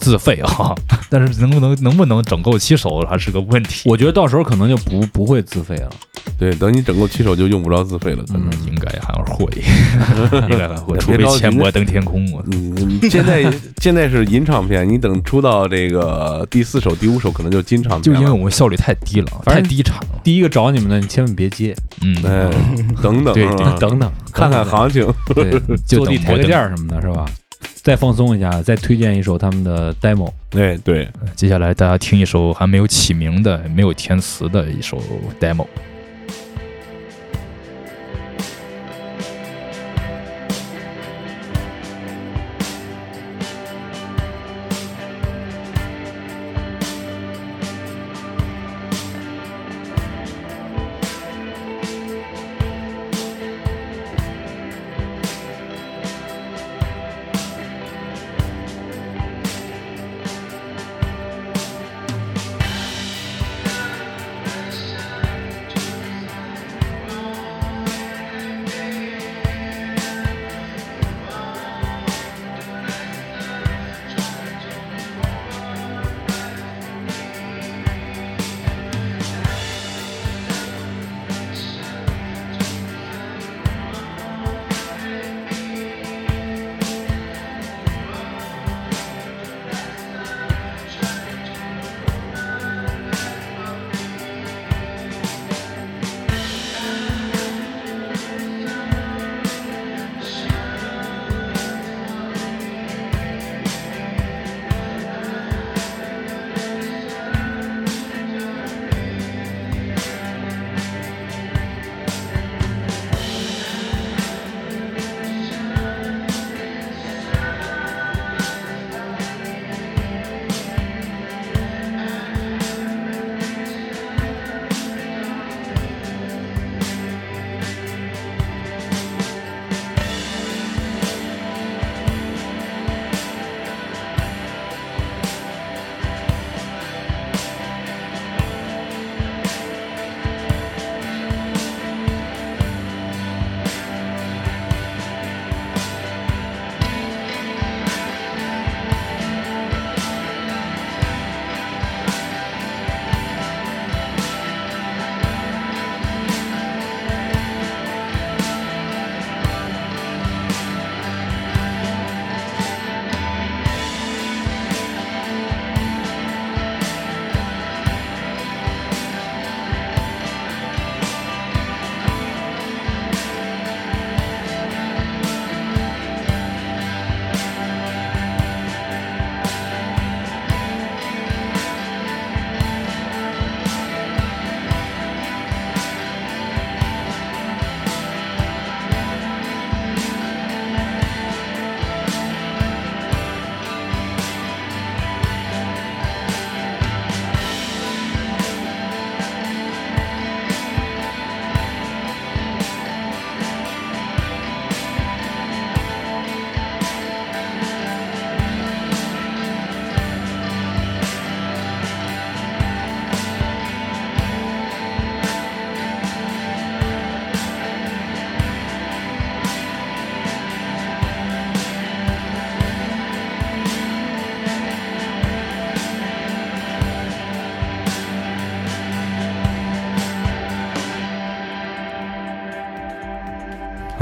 [0.00, 0.74] 自费啊，
[1.08, 3.88] 但是能不能能不能整够七首还是个问题。
[3.88, 5.90] 我觉得到时候可能就不不会自费了。
[6.38, 8.48] 对，等你整够七首就用不着自费了，可能。
[8.68, 9.44] 应该还会，
[10.50, 12.30] 应该还会，除非别着急阡陌登天空。
[12.32, 12.44] 我
[13.08, 18.20] 现在现在是银唱片，你等出到这个第四首、第五首，可能就金唱片了。
[18.20, 20.20] 就因为我们效率太低了，太低产了。
[20.22, 22.50] 第一个找你们的，你千万别接，嗯，哎，
[23.02, 23.46] 等等，对
[23.80, 25.06] 等等，看看行情。
[25.34, 25.50] 对，
[25.86, 27.24] 就坐地抬个价什么的，是吧？
[27.82, 30.30] 再放松一下，再推荐一首他们的 demo。
[30.50, 35.00] 对，对，接下来大家听一首还没有起名的、没有填词的一首
[35.40, 35.66] demo。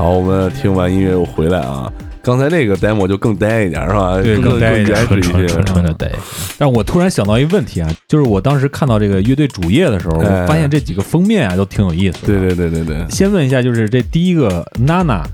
[0.06, 1.92] 好，我们听完音乐又回来啊。
[2.22, 4.22] 刚才那个 demo 就更呆一点是吧？
[4.22, 5.48] 对更更呆一点原始一些。
[5.48, 6.08] 纯纯的呆。
[6.56, 12.26] 但是我突然想到一个问题啊，就是我当时看到这个乐队主页的时候，哎我发现这几个封面啊都挺有意思的。
[12.28, 15.24] 对对对对对，先问一下，就是这第一个 Nana，，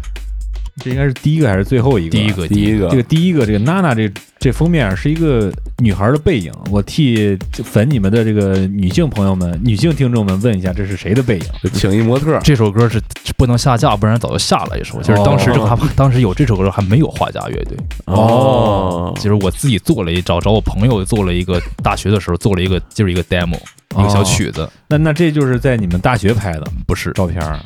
[0.83, 2.11] 这应该是第一个还是最后一个？
[2.13, 5.53] 第一个，第一个这个第一个这个 Nana 这这封面是一个
[5.83, 11.45] 女孩的背影，我替粉你们的这个女性朋友们、女性听众们问一下，这是谁的背影？
[11.75, 15.03] 请一模特，这首歌是是不能下架，不然早就下了一首。
[15.03, 19.13] 就是当时这个还当时有这首歌还没有画家乐队，哦。
[19.17, 23.59] 就是我自己做了一找找我朋友做了一个大学的时候做了一个就是一个 demo
[23.99, 27.11] 一个小曲子，那那这就是在你们大学拍的不是。
[27.13, 27.59] 照片儿。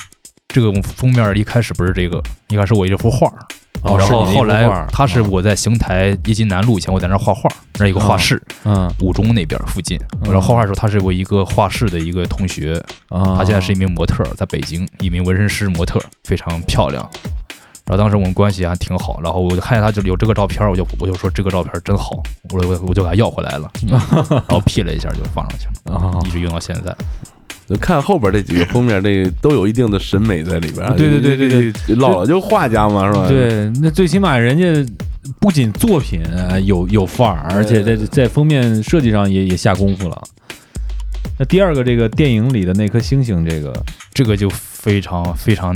[0.48, 3.36] 这个封面一开始不是这个，一开始我一幅画儿。
[3.82, 7.48] 哦然后后来他是我在邢台叶金南路以前我在那儿画画，
[7.78, 9.98] 那儿有个画室，嗯五中那边附近。
[10.22, 17.08] 嗯然后画画的时候，他是我一个画室的一个同学，啊，他现在是一名模特，在北京一名纹身师模特，非常漂亮。
[17.84, 22.20] 然后当时我们关系还挺好，然后我就看见他就有这个照片，我就我就说这个照片真好，
[22.50, 24.00] 我我我就给他要回来了， 然
[24.48, 26.92] 后 P 了一下就放上去了，啊一直用到现在。
[27.68, 30.86] 就看后边这几个封面，这个都有一定的审美在里边。
[30.96, 34.94] 对对对对对对，老了就画家嘛，是吧？，对，那最起码人家
[35.40, 40.22] 不仅作品呃有有范儿，而且在在封面设计上也也下功夫了。
[41.38, 43.72] 那第二个这个电影里的那颗星星，这个
[44.14, 45.74] 这个就非常非常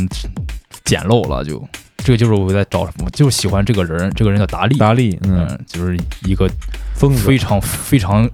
[0.84, 1.62] 简陋了，就
[1.98, 6.48] 这个就是我在找什么，就是喜欢这个人，这个人叫达利，达利，嗯，嗯，就是一个
[6.94, 8.26] 非常非常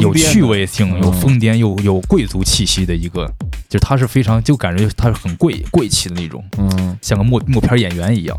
[0.00, 3.26] 有趣味性、有嗯疯癫又有贵族气息的一个，
[3.68, 8.36] 就是他是非常就感觉他是很贵贵气的那种，嗯像个默默片演员一样。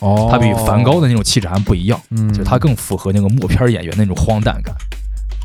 [0.00, 4.72] 哦，他比梵高的那种气质还不一样，嗯，就他更符合那个默片演员那种荒诞感。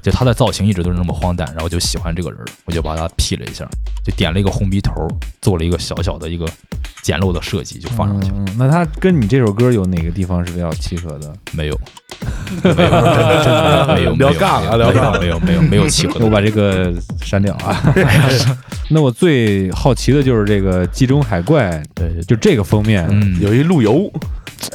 [0.04, 3.66] 就他的造型一直都是那么荒诞，然后就喜欢这个人儿，我就把他 P 了一下，
[4.06, 4.92] 就点了一个红鼻头，
[5.42, 6.46] 做了一个小小的一个
[7.02, 8.36] 简陋的设计，就放上去了。
[8.38, 11.34] 嗯嗯那他跟你这首歌有哪个地方是比较契合的？
[11.54, 11.80] 没有，
[12.64, 16.26] 没有，没有，聊尬了聊尬了没有，没有，没有契合的。
[16.26, 16.94] 我把这个
[17.24, 17.82] 删掉啊。
[18.90, 24.12] 那我最好奇的就是这个季中海怪，对，就这个封面，嗯，有一路由，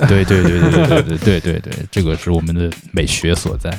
[0.08, 3.70] 对对对对对对对对对对，这个是我们的美学所在。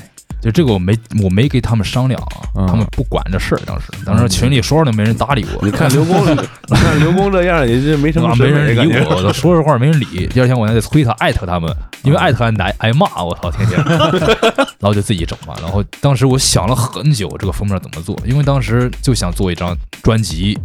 [0.41, 3.61] 就这个我没我没跟他们商量啊，嗯他们不管这事儿。
[3.65, 10.27] 当时当时群里说着都没人搭理我，你看刘工，你看刘工这样也是没什么啊，审没人理我，我说实话没人理。
[10.27, 11.69] 第二天我还得催他艾特他们，
[12.03, 13.83] 因为艾特还挨挨骂，我操，天天，
[14.79, 15.53] 然后就自己整嘛。
[15.61, 20.57] 然后当时我想了很久，这个封面怎么做，因为当时就想做一张专辑，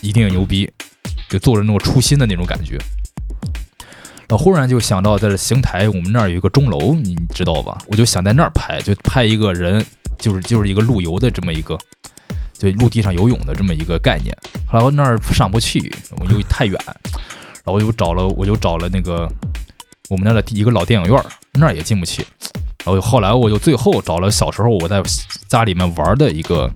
[0.00, 0.70] 一定牛逼，
[1.28, 2.78] 就做着那种初心的那种感觉。
[4.28, 7.78] 然后忽然就想到，在这邢台我们那儿有一个钟楼，你知道吧？
[7.86, 9.84] 我就想在那儿拍，就拍一个人，
[10.18, 11.78] 就是就是一个陆游的这么一个，
[12.58, 14.36] 就陆地上游泳的这么一个概念。
[14.66, 19.30] 后来我那儿上不去，我又太远，然后我就找了，我就找了那个
[20.08, 22.26] 我们那儿的一个老电影院儿，那儿也进不去。
[22.84, 25.00] 然后后来我就最后找了小时候我在
[25.48, 26.68] 家里面玩的一个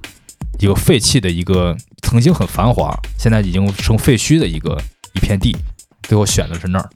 [0.61, 4.81] 一个废弃的一个曾经很繁华，现在已经成废墟的一个
[5.15, 5.57] 一片地，
[6.05, 6.89] 最后选的是那儿。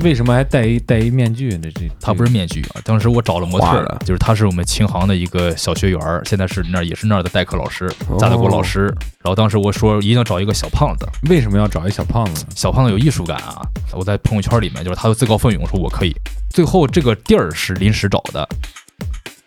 [0.00, 1.68] 为什么还戴一戴一面具呢？
[1.74, 8.86] 这他不是面具啊，当时我找了模特就是他是我们琴行的一个小学员儿，现在是那儿也是那儿的代课老师，哦贾德国老师。
[9.22, 12.44] 然后当时我说一定要找一个小胖子，为什么要找一小胖子？
[12.56, 13.60] 小胖子有艺术感啊！
[13.92, 16.12] 我在朋友圈里面就是他就自告奋勇说我可以。
[16.50, 18.48] 最后这个地儿是临时找的，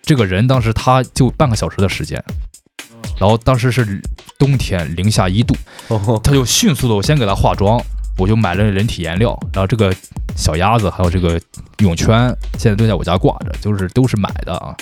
[0.04, 2.24] 这个人当时他就半个小时的时间，
[3.20, 4.02] 然后当时是
[4.38, 5.56] 冬天零下一度，
[5.88, 7.82] 哦他就迅速的我先给他化妆，
[8.18, 9.94] 我就买了人体颜料，然后这个
[10.36, 11.40] 小鸭子还有这个
[11.80, 14.76] 泳圈现在都在我家挂着，就是都是买的啊。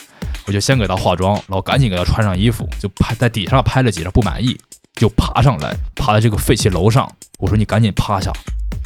[0.46, 4.60] 我就先给他化妆，然后赶紧给他穿上衣服，就拍在底上拍了几张不满意，
[4.96, 7.10] 就爬上来，爬在这个废弃楼上。
[7.40, 8.32] 我说你赶紧趴下，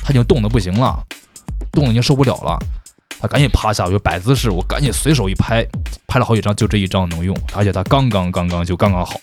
[0.03, 1.03] 他已经冻得不行了，
[1.71, 2.59] 冻得已经受不了了。
[3.19, 5.65] 他赶紧趴下，我就摆姿势，我赶紧随手一拍，
[6.07, 9.19] 拍了好几张，就这一张能用，而且他刚刚刚刚就刚刚好，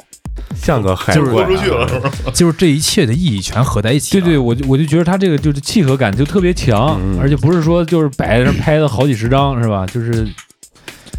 [0.57, 4.20] 像个海就是怪啊，就是这一切的意义全合在一起。
[4.20, 9.87] 对对，我就我就觉得他这个就是契合感就特别强，嗯而且不是说就是摆在那拍了好几十张是吧？
[9.87, 10.26] 就是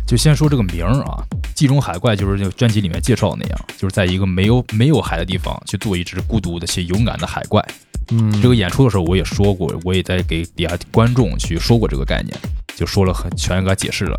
[0.07, 7.63] 就先说这个名儿啊，季中海怪就是这个专辑里面介绍的那样，就是在一个没有没有海的地方去做一只孤独的且勇敢的海怪。
[8.11, 12.37] 嗯，这个演出的时候我也说过，我也在给底下观众去说过这个概念，
[12.75, 14.15] 就说了很全给他解释了。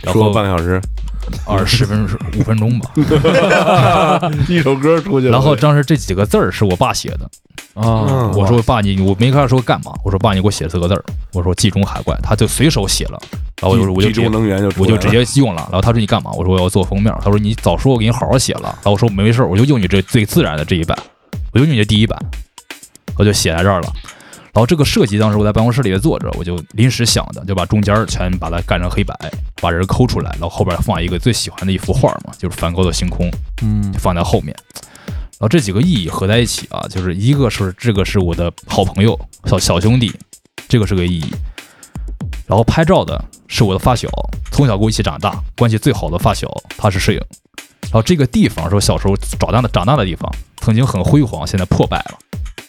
[0.00, 0.80] 然说后了半个小时，
[1.46, 2.90] 二十分钟 五分钟吧，
[4.48, 7.24] 一首歌出去了，然后当时这几个字儿是我爸写的，
[7.74, 13.18] 啊，嗯我说爸你我没跟他说干嘛，我说爸你给我写四个字儿，我说季中海怪，他就随手写了，
[13.60, 14.22] 然后我就我就
[14.78, 15.62] 我就直接用了。
[15.70, 16.30] 然后他说你干嘛？
[16.32, 17.14] 我说我要做封面。
[17.22, 18.62] 他说你早说，我给你好好写了。
[18.62, 20.96] 然后我说没事儿，我就用你这最自然的这一版，
[21.52, 22.18] 我就用你这第一版，
[23.16, 23.92] 我就写在这儿了。
[24.54, 29.12] 然后这个设计当时我在办公室里面坐着，我就临时想的，就把中间儿全把它干成黑白，
[29.60, 33.28] 把人抠出来，然后后边放一个最喜欢的一幅画嘛，就是梵高的星空，
[33.62, 34.56] 嗯放在后面。
[35.32, 40.14] 然后这几个意义合在一起啊，就是一个是这个是我的好朋友小小兄弟，
[40.68, 41.34] 这个是个意义。
[42.46, 44.08] 然后拍照的是我的发小，
[44.52, 47.20] 从小跟我一起长大，关系最好的发小，他是摄影。
[47.82, 52.18] 然后这个地方是我小时候长大的长大的地方，曾经很辉煌，现在破败了。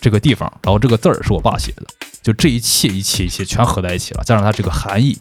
[0.06, 1.84] 这个地方，然后这个字儿是我爸写的，
[2.22, 5.18] 就这一切一切一切全合在一起了，加上它这个含义，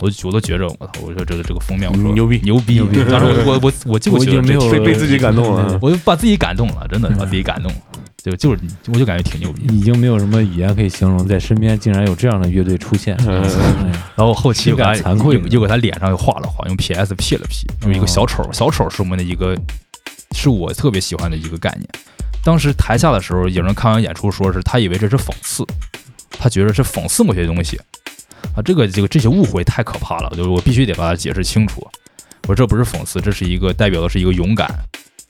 [0.00, 5.78] 我就我都觉着我操，我说这个这个封面，我说牛逼牛逼，当时我我我我就觉得没有被被自己感动了。
[5.80, 7.78] 我就把自己感动了，真的把自己感动了，
[8.16, 9.62] 就就是我就感觉挺牛逼。
[9.72, 13.16] 已经没有什么语言可以形容，在身边竟然有这样的乐队出现。
[14.16, 19.56] 然后后期又给他惭愧又又给他脸上又画了画，用 PS P 了 P，用一个小丑，小丑是我们的一个，
[20.32, 21.88] 是我特别喜欢的一个概念。
[22.42, 25.64] 当时台下的时候，有人看完演出说是他以为这是讽刺，
[26.30, 27.78] 他觉得是讽刺某些东西
[28.56, 31.86] 啊，这个这个这些误会太可怕了，就是我必须得把它解释清楚。
[32.44, 34.68] 我说这不是讽刺，这是一个代表的是一个勇敢，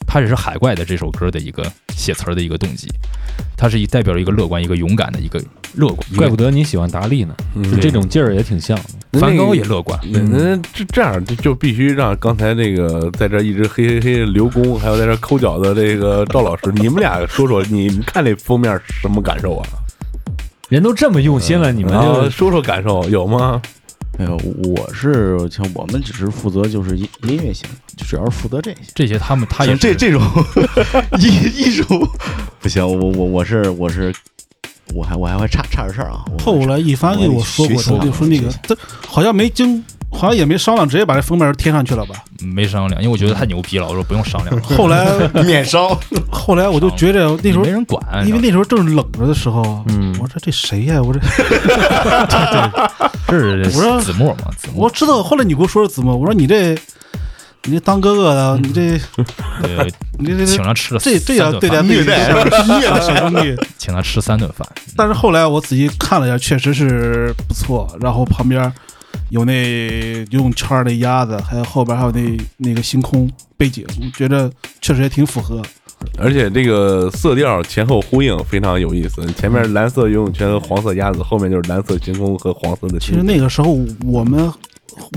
[0.07, 2.89] 他也是海怪的这首歌的一个写词儿的一个动机，
[3.57, 5.43] 它是一代表了一个乐观、一个勇敢的一个
[5.75, 9.19] 乐观，怪不得你喜欢达利呢，就这种劲儿也挺像的。
[9.19, 9.99] 梵高也乐观。
[10.05, 19.67] 那那这这样就就必须让刚才那个在这一直嘿嘿嘿的刘工，还有在这抠脚的这个赵老师，你们俩说说，你们看这封面什么感受啊？
[20.69, 23.61] 人都这么用心了，你们啊就说说感受有吗？
[24.19, 28.79] 哎呦，我是像我们只是负责就是音音乐性，就主要是负责这些。
[28.95, 30.21] 这些他们他也这这种
[31.19, 31.85] 艺艺术
[32.61, 34.15] 不行，我我我是我是
[34.95, 36.25] 我还我还会差差点事儿啊。
[36.45, 38.77] 后来一帆给我说过，他就说那个这
[39.07, 42.17] 好像没经，好像也没商量，直接把这封面贴上去了吧？
[42.43, 45.07] 没商量，因为我觉得太牛逼了，我说不用商量，后来
[45.45, 45.99] 免烧，
[46.31, 51.01] 后来我就觉着那时候没人管，因为那时候正冷着的时候，嗯我说这谁呀？
[51.03, 51.21] 我这
[53.29, 55.23] 这是我说子墨嘛，子墨我知道。
[55.23, 56.17] 后来你给我说是子墨？
[56.17, 56.77] 我说你这
[57.65, 58.99] 你这当哥哥的，你这
[59.63, 63.55] 对你这这请他吃了这这样对待虐待虐待小兄弟。
[63.77, 67.95] 请他吃三顿饭，但是后来我仔细看了一下，确实是不错。
[68.01, 68.73] 然后旁边
[69.29, 73.85] 有那游泳圈的鸭子，还有后边还有那那个星空背景，
[74.17, 74.51] 觉得
[74.81, 75.63] 确实也挺符合。
[76.19, 82.99] 而且这个色调前后呼应非常有意思，前面蓝色游泳圈和黄色鸭子，后面就是蓝色星空和黄色的。
[82.99, 84.51] 其实那个时候我们，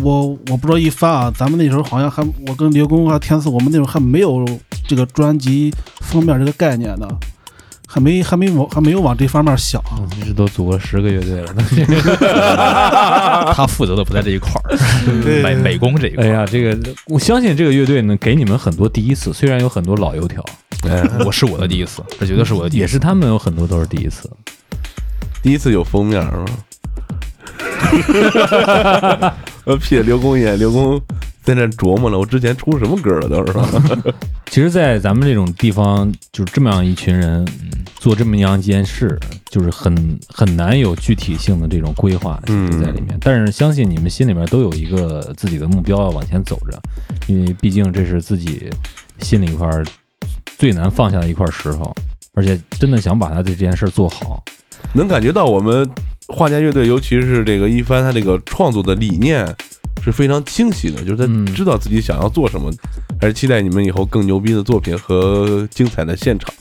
[0.01, 4.43] 我我不知道一帆啊，咱们那时候好像还我跟刘工啊、天赐，我们那时候还没有
[4.87, 7.07] 这个专辑封面这个概念呢，
[7.87, 9.81] 还没还没往还没有往这方面想。
[10.25, 11.53] 这都组了十个乐队了。
[13.55, 14.77] 他负责的不在这一块儿，
[15.43, 16.25] 美美工这一块。
[16.25, 20.43] 哎呀，这个我相信这个乐队能，给你们很多第一次，虽然有很多老油条，
[20.89, 24.29] 哎，我是我的第一次，这绝对是我的第一次，也是他们有很多都是第一次。
[25.41, 26.45] 第一次有封面是吧？
[29.65, 30.99] 呃，瞥刘工一眼，刘工
[31.41, 33.67] 在那琢磨了，我之前出什么歌了都是吧？
[34.51, 37.47] 其实，在咱们这种地方，就是这么样一群人
[37.95, 39.17] 做这么样一件事，
[39.49, 43.17] 就是很很难有具体性的这种规划嗯在里面。
[43.21, 46.79] 但是，相信你们心里面都有一个自己的目标要往前走着，
[47.27, 48.69] 因为毕竟这是自己
[49.19, 49.67] 心里一块
[50.57, 51.95] 最难放下的一块石头，
[52.33, 54.43] 而且真的想把他的这件事做好。
[54.93, 55.89] 能感觉到我们
[56.27, 59.45] 画家乐队，尤其是这个一帆，他这个创作的理念
[60.03, 62.71] 是非常清晰的，就是他嗯知道自己想要做什么，
[63.19, 66.53] 还是期待你们以后更牛逼的作品和精彩的现场。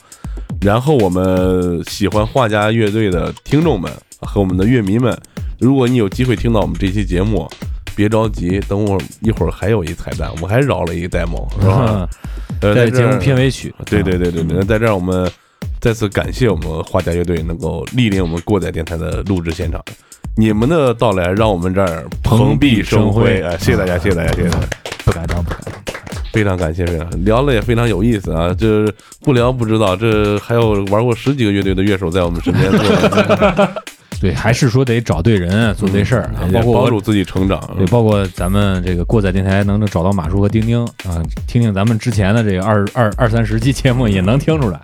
[0.61, 5.15] 然后我们喜欢画家乐队的听众们和我们的乐迷们，
[5.59, 7.49] 如果你有机会听到我们这期节目，
[7.95, 12.09] 别着急，等会儿一会儿还有一彩蛋，我们还饶了一个 demo，是吧？
[12.61, 15.29] 呃，在节目片尾曲，对对对对对，那在这儿我们
[15.79, 19.83] 再次感谢我们画家乐队能够莅临我们过载电台的录制现场，
[20.35, 24.67] 你们的到来让我们这儿蓬荜生辉，啊，谢谢大家，谢谢大家，谢谢大家，
[25.05, 25.73] 不敢当，不敢当。
[26.31, 28.91] 非常感谢，非常聊了也非常有意思啊，这
[29.21, 33.67] 不聊不知道，这还有玩过十几个乐队的乐手在我们身边做，
[34.19, 44.81] 对，还是说得找对人做对事儿，也包括帮助自己成长，对，包括咱们这个过载电台能找到马叔和丁丁啊，听听咱们之前的这个二二二三十期节目，也能听出来，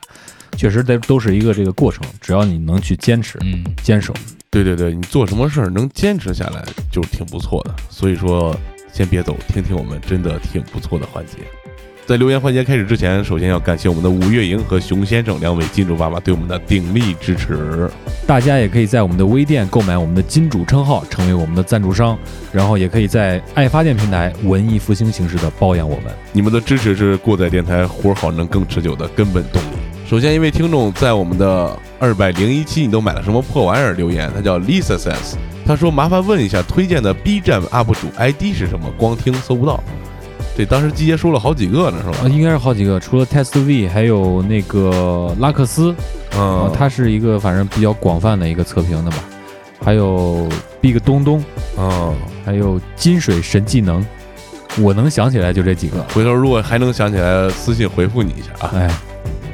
[0.59, 4.13] 确实这都是一个这个过程，只要你能去坚持、嗯，坚守，
[4.51, 7.73] 对对对，你做什么事儿能坚持下来就挺不错的。
[7.89, 8.53] 所以说，
[8.91, 11.37] 先别走，听听我们真的挺不错的环节。
[12.05, 17.89] 在留言环节开始之前，首先要感谢我们的五月莹和熊先生两位金主爸爸对我们的鼎力支持。
[18.27, 22.19] 大家也可以在我们的微店购买我们的金主称号，成为我们的赞助商，
[22.51, 26.13] 然后也可以在爱发电平台文艺复兴形式的包养我们。
[26.33, 29.77] 你们的支持是过载电台活好能更持久的根本动力。
[30.09, 35.35] 首先，一位听众在我们的二百零一期“你都买了什么破玩意儿”留言，他叫 Lisa Sense，
[35.67, 38.91] 他说：“麻烦问一下，推荐的 B 站 UP 主 ID 是什么？
[38.97, 39.83] 光听搜不到。”
[40.57, 42.27] 对当时季杰说了好几个呢，是啊，吧？
[42.27, 45.93] 应该是好几个，除了 Test V，还有那个拉克斯，
[46.35, 49.17] 嗯啊，，他是一个反正比较广泛的一个测评的吧，
[49.79, 50.49] 还有
[50.81, 51.45] Big 东东，
[51.77, 54.03] 嗯，还有金水神技能，
[54.79, 56.01] 我能想起来就这几个。
[56.15, 58.71] 回头如果还能想起来，私信回复你一下啊。
[58.73, 58.91] 哎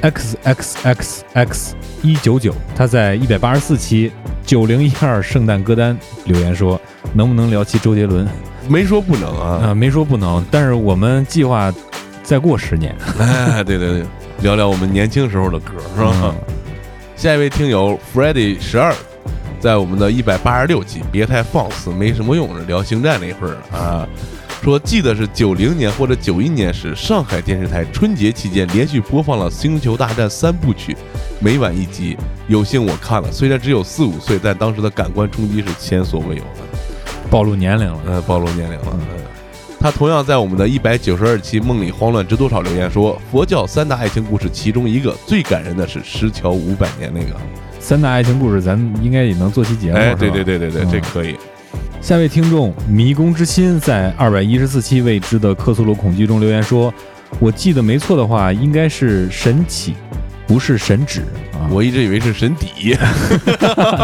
[0.02, 4.12] ，x x x x 一九九，他在一百八十四期
[4.44, 6.80] 九零一二圣诞歌单留言说，
[7.12, 8.26] 能不能聊起周杰伦？
[8.68, 9.68] 没说不能啊。
[9.68, 11.72] 啊，没说不能，但是我们计划
[12.22, 14.04] 再过十年，哎，对对对，
[14.42, 16.12] 聊聊我们年轻时候的歌，是吧？
[16.22, 16.34] 嗯
[17.16, 18.94] 下一位听友 Freddy 十二，
[19.58, 24.06] 在我们的一百八十六期，别太放肆，没什么用，聊星战那一会儿啊。
[24.62, 30.96] 说记得是九零年或者九一年时，上海电视台春节期间连续播放了《星球大战》三部曲，
[31.40, 32.16] 每晚一集。
[32.48, 37.28] 有幸我看了，虽然只有四五岁，但当时的感官冲击是前所未有的。
[37.30, 38.00] 暴露年龄了。
[38.06, 38.86] 呃，暴露年龄了。
[38.92, 39.00] 嗯
[39.78, 47.36] 他同样在我们的一百九十二期《梦里慌乱知多少》留言说，佛教三大爱情故事其中一个最感人的是石桥五百年那个。
[47.78, 49.98] 三大爱情故事，咱应该也能做期节目。
[49.98, 51.36] 哎，对对对对对，嗯这可以。
[52.00, 56.92] 下位听众迷宫之心在二百一十四期未知的克苏鲁恐惧中留言说
[57.40, 59.94] ：“我记得没错的话，应该是神启，
[60.46, 61.22] 不是神指
[61.52, 62.96] 啊，我一直以为是神底，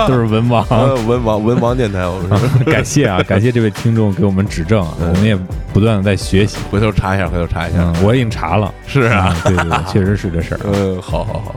[0.09, 0.66] 都是文王。
[0.68, 5.36] 呃文王文王电台，我说感谢啊， 感谢这位听众给我们指正我们也
[5.72, 6.59] 不断的在学习。
[6.72, 7.78] 回头查一下，回头查一下。
[7.78, 10.61] 嗯，我已经查了，是啊，嗯对对对，确实是这事儿。
[10.74, 11.55] 嗯，好好好。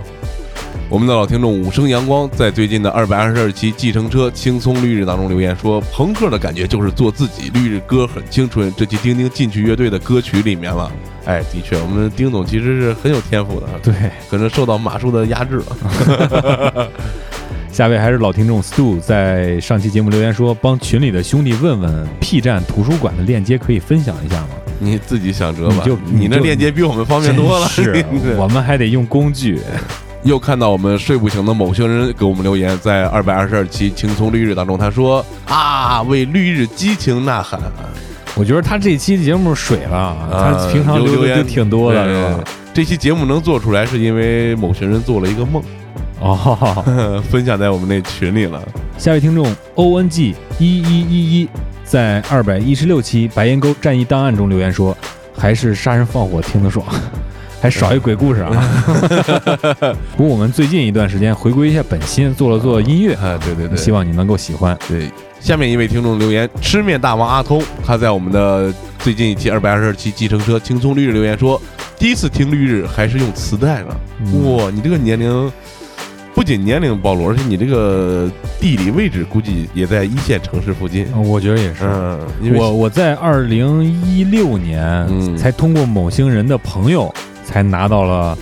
[0.88, 10.92] 我们的老听众五生阳光在最近的二百二十二期《计程车轻松绿日》当中留言说：“朋克的感觉就是做自己，绿日歌很青春。”这期丁丁进去乐队的歌曲里面了。
[11.26, 13.94] 哎，的确，我们丁总其实是很有天赋的，对，
[14.30, 16.88] 可能受到马叔的压制了。
[17.74, 24.50] 下位还是老听众 Stu 在上期节目留言说，帮群里的兄弟问问 P 站图书馆的链接可以分享一下吗？
[24.78, 27.68] 你自己想辙吧，你就你那链接比我们方便多了。
[27.68, 28.06] 是，
[28.38, 29.60] 我们还得用工具。
[30.26, 37.60] 又看到我们睡不醒的某些人给我们留言，在二百二十二期轻松绿日当中，他说啊，为绿日激情呐喊。
[38.34, 42.44] 我觉得他这期节目水了，啊他平常留言就挺多的，是吧？
[42.74, 45.62] 这期节目能做出来，是因为某群人做了一个梦，
[46.20, 48.60] 哦， 分享在我们那群里了。
[48.98, 51.50] 下位听众 O N G 一一一一
[51.84, 54.98] 在二百一十六期白岩沟战役档案中留言说，
[55.38, 56.84] 还是杀人放火听得爽。
[57.66, 58.52] 还少一鬼故事啊！
[60.16, 64.78] 不过我们最近一段时间回归一下本心，做了做音乐，啊，对对对，希望你能够喜欢。
[64.88, 65.10] 对。
[65.40, 71.60] 下面一位听众留言，吃面大王阿通，他在我们的最近一期二百二十二期计程车轻松绿日留言说，
[71.98, 73.88] 第一次听绿日还是用磁带呢。
[74.20, 75.52] 嗯哇，你这个年龄
[76.36, 78.30] 不仅年龄暴露，而且你这个
[78.60, 81.08] 地理位置估计也在一线城市附近。
[81.16, 81.84] 嗯我觉得也是。
[81.84, 87.12] 嗯，因为我我在二零一六年嗯才通过某星人的朋友
[87.46, 88.38] 才拿到了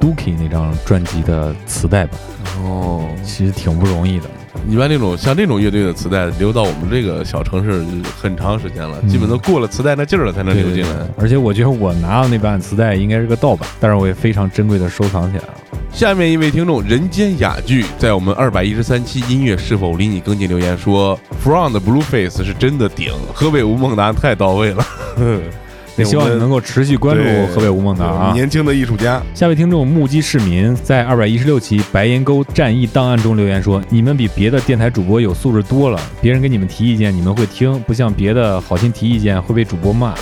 [0.00, 2.18] Dookie 那张专辑的磁带版，
[2.64, 4.24] 哦，其实挺不容易的。
[4.68, 7.84] 一般那种像这种乐队的磁带留到我们这个小城市
[8.20, 15.54] 很长时间了，嗯基本都过了磁带那劲儿了才能对对对流进来。，而且我觉得我拿到那版磁带应该是个盗版，但是我也非常珍贵的收藏起来了。
[15.92, 24.84] 下面一位听众人间雅剧在我们二百一十三期音乐是否离你更近留言说，From 的 Blueface 是真的顶，河北吴孟达太到位了。
[25.98, 28.32] 那希望你能够持续关注河北吴孟达啊！
[28.34, 29.22] 年轻的艺术家。
[29.34, 40.12] 下位听众目击市民在二百一十六期白岩沟战役档案中留言说：“你们比别的电台主播有素质多了，别人给你们提意见你们会听，不像别的好心提意见会被主播骂。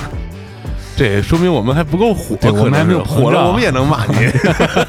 [0.96, 4.14] 这说明我们还不够火，对我们还没有 火了，我们也能骂你，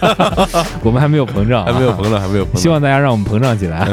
[0.86, 2.62] 我们还没有膨胀、啊，还没有膨胀，还没有膨胀。
[2.62, 3.88] 希望大家让我们膨胀起来。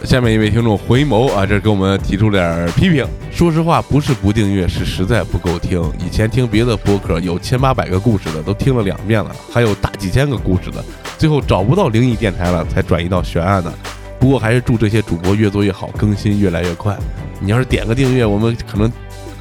[0.00, 3.06] 呃，下面一位听众回眸啊，这给我们提出点儿批评。
[3.30, 5.82] 说实话，不是不订阅，是实在不够听。
[5.98, 10.84] 以前听别的播客有千八百个故事的，都听了两遍了，还有大几千个故事的，
[11.18, 13.72] 最后找不到灵异电台了，才转移到悬案的。
[14.18, 16.96] 不过还是祝这些主播越做越好，更新越来越快。
[17.38, 18.90] 你要是点个订阅，我们可能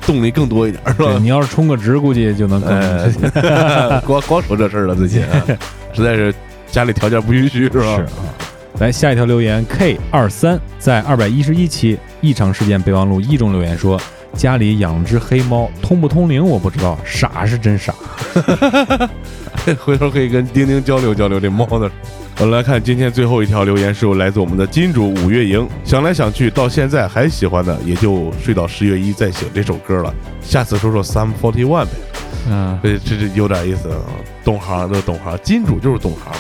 [0.06, 1.18] 动力更多一点，是吧，？
[1.20, 2.70] 你要是充个值，估计就能更。
[3.36, 5.46] 呃，光光说这事儿了，最近、啊、
[5.94, 6.34] 实在是
[6.70, 7.96] 家里条件不允许，是吧？
[7.96, 8.10] 是啊。
[8.80, 14.00] 来下一条留言，K 二三在二百一十一期异常事件备忘录一中留言说，
[14.34, 17.94] 家里养了只黑猫，通不通灵我不知道，傻是真傻。
[19.84, 21.92] 回头可以跟丁丁交流交流这猫的。
[22.38, 25.68] 我们来看今天最后一条留言，是来自我们的金主五月营。
[25.84, 30.14] 想来想去，到现在还喜欢的，也就睡到十月一再醒这首歌了。
[30.42, 31.92] 下次说说 Sum Forty One 呗，
[32.50, 33.98] 嗯，这这这有点意思啊。
[34.50, 36.34] 懂行的懂行，金主就是懂行。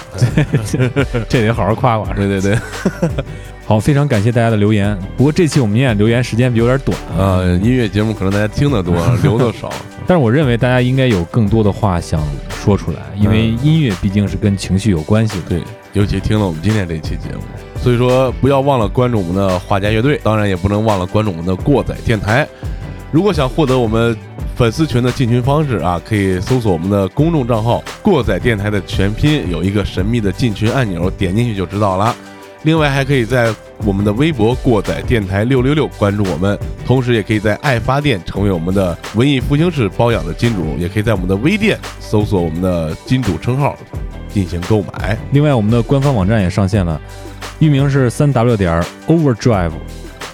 [1.29, 2.11] 这得好好夸夸。
[2.15, 2.57] 对对对，
[3.67, 4.97] 好，非常感谢大家的留言。
[5.15, 9.71] 不过这期我们念留言时间有点短啊，音乐节目可能大家听得多， 留的少。
[10.07, 12.19] 但是我认为大家应该有更多的话想
[12.49, 15.49] 说出来，因为音乐毕竟是跟情绪有关系的。
[15.49, 15.63] 对，
[15.93, 17.43] 尤其听了我们今天这期节目，
[17.79, 22.47] 所以说不要忘了关注我们的画家乐队，当然也不能忘了关注我们的过载电台。
[23.11, 24.17] 如果想获得我们
[24.59, 32.13] 粉丝群的进群方式啊，可以搜索我们的公众账号“过载电台”的全拼，有一个神秘的进群按钮，点进去就知道了。
[32.63, 33.55] 另外，还可以在
[33.85, 43.77] 我们的微博“过载电台六六六”关注我们，同时也可以在爱发电成为我们的文艺复兴式包养的金主，也可以在我们的微店搜索我们的金主称号
[44.27, 45.17] 进行购买。
[45.31, 46.99] 另外，我们的官方网站也上线了，
[47.59, 49.71] 域名是三 w 点 overdrive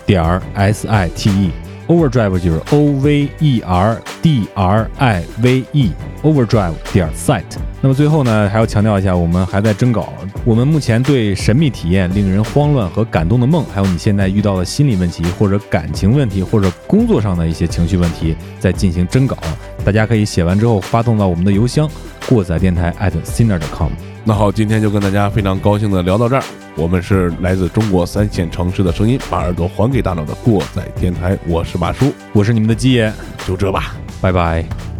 [0.03, 1.51] 点 s i t e。
[1.87, 7.43] ，Overdrive 就是 O V E R D R I V E，Overdrive 点 site。
[7.81, 10.13] 那么最后呢，还要强调一下，我们还在征稿。
[10.43, 19.37] 我们目前对神秘体验、令人慌乱和感动的梦，还有你现在遇到的心理问题，或者感情问题，或者工作上的一些情绪问题，在进行征稿。
[19.83, 21.89] 大家可以写完之后发送到我们的邮箱
[22.27, 23.91] 过载电台 at sinner.com。
[24.23, 26.43] 那好，今天就跟大家非常高兴的聊到这儿。
[26.75, 33.11] 我们是来自中国三线城市的声音，把耳朵还给大脑的过载电台，我是马叔，我是你们的鸡爷，
[33.47, 33.95] 就这吧。
[34.21, 34.94] 拜拜。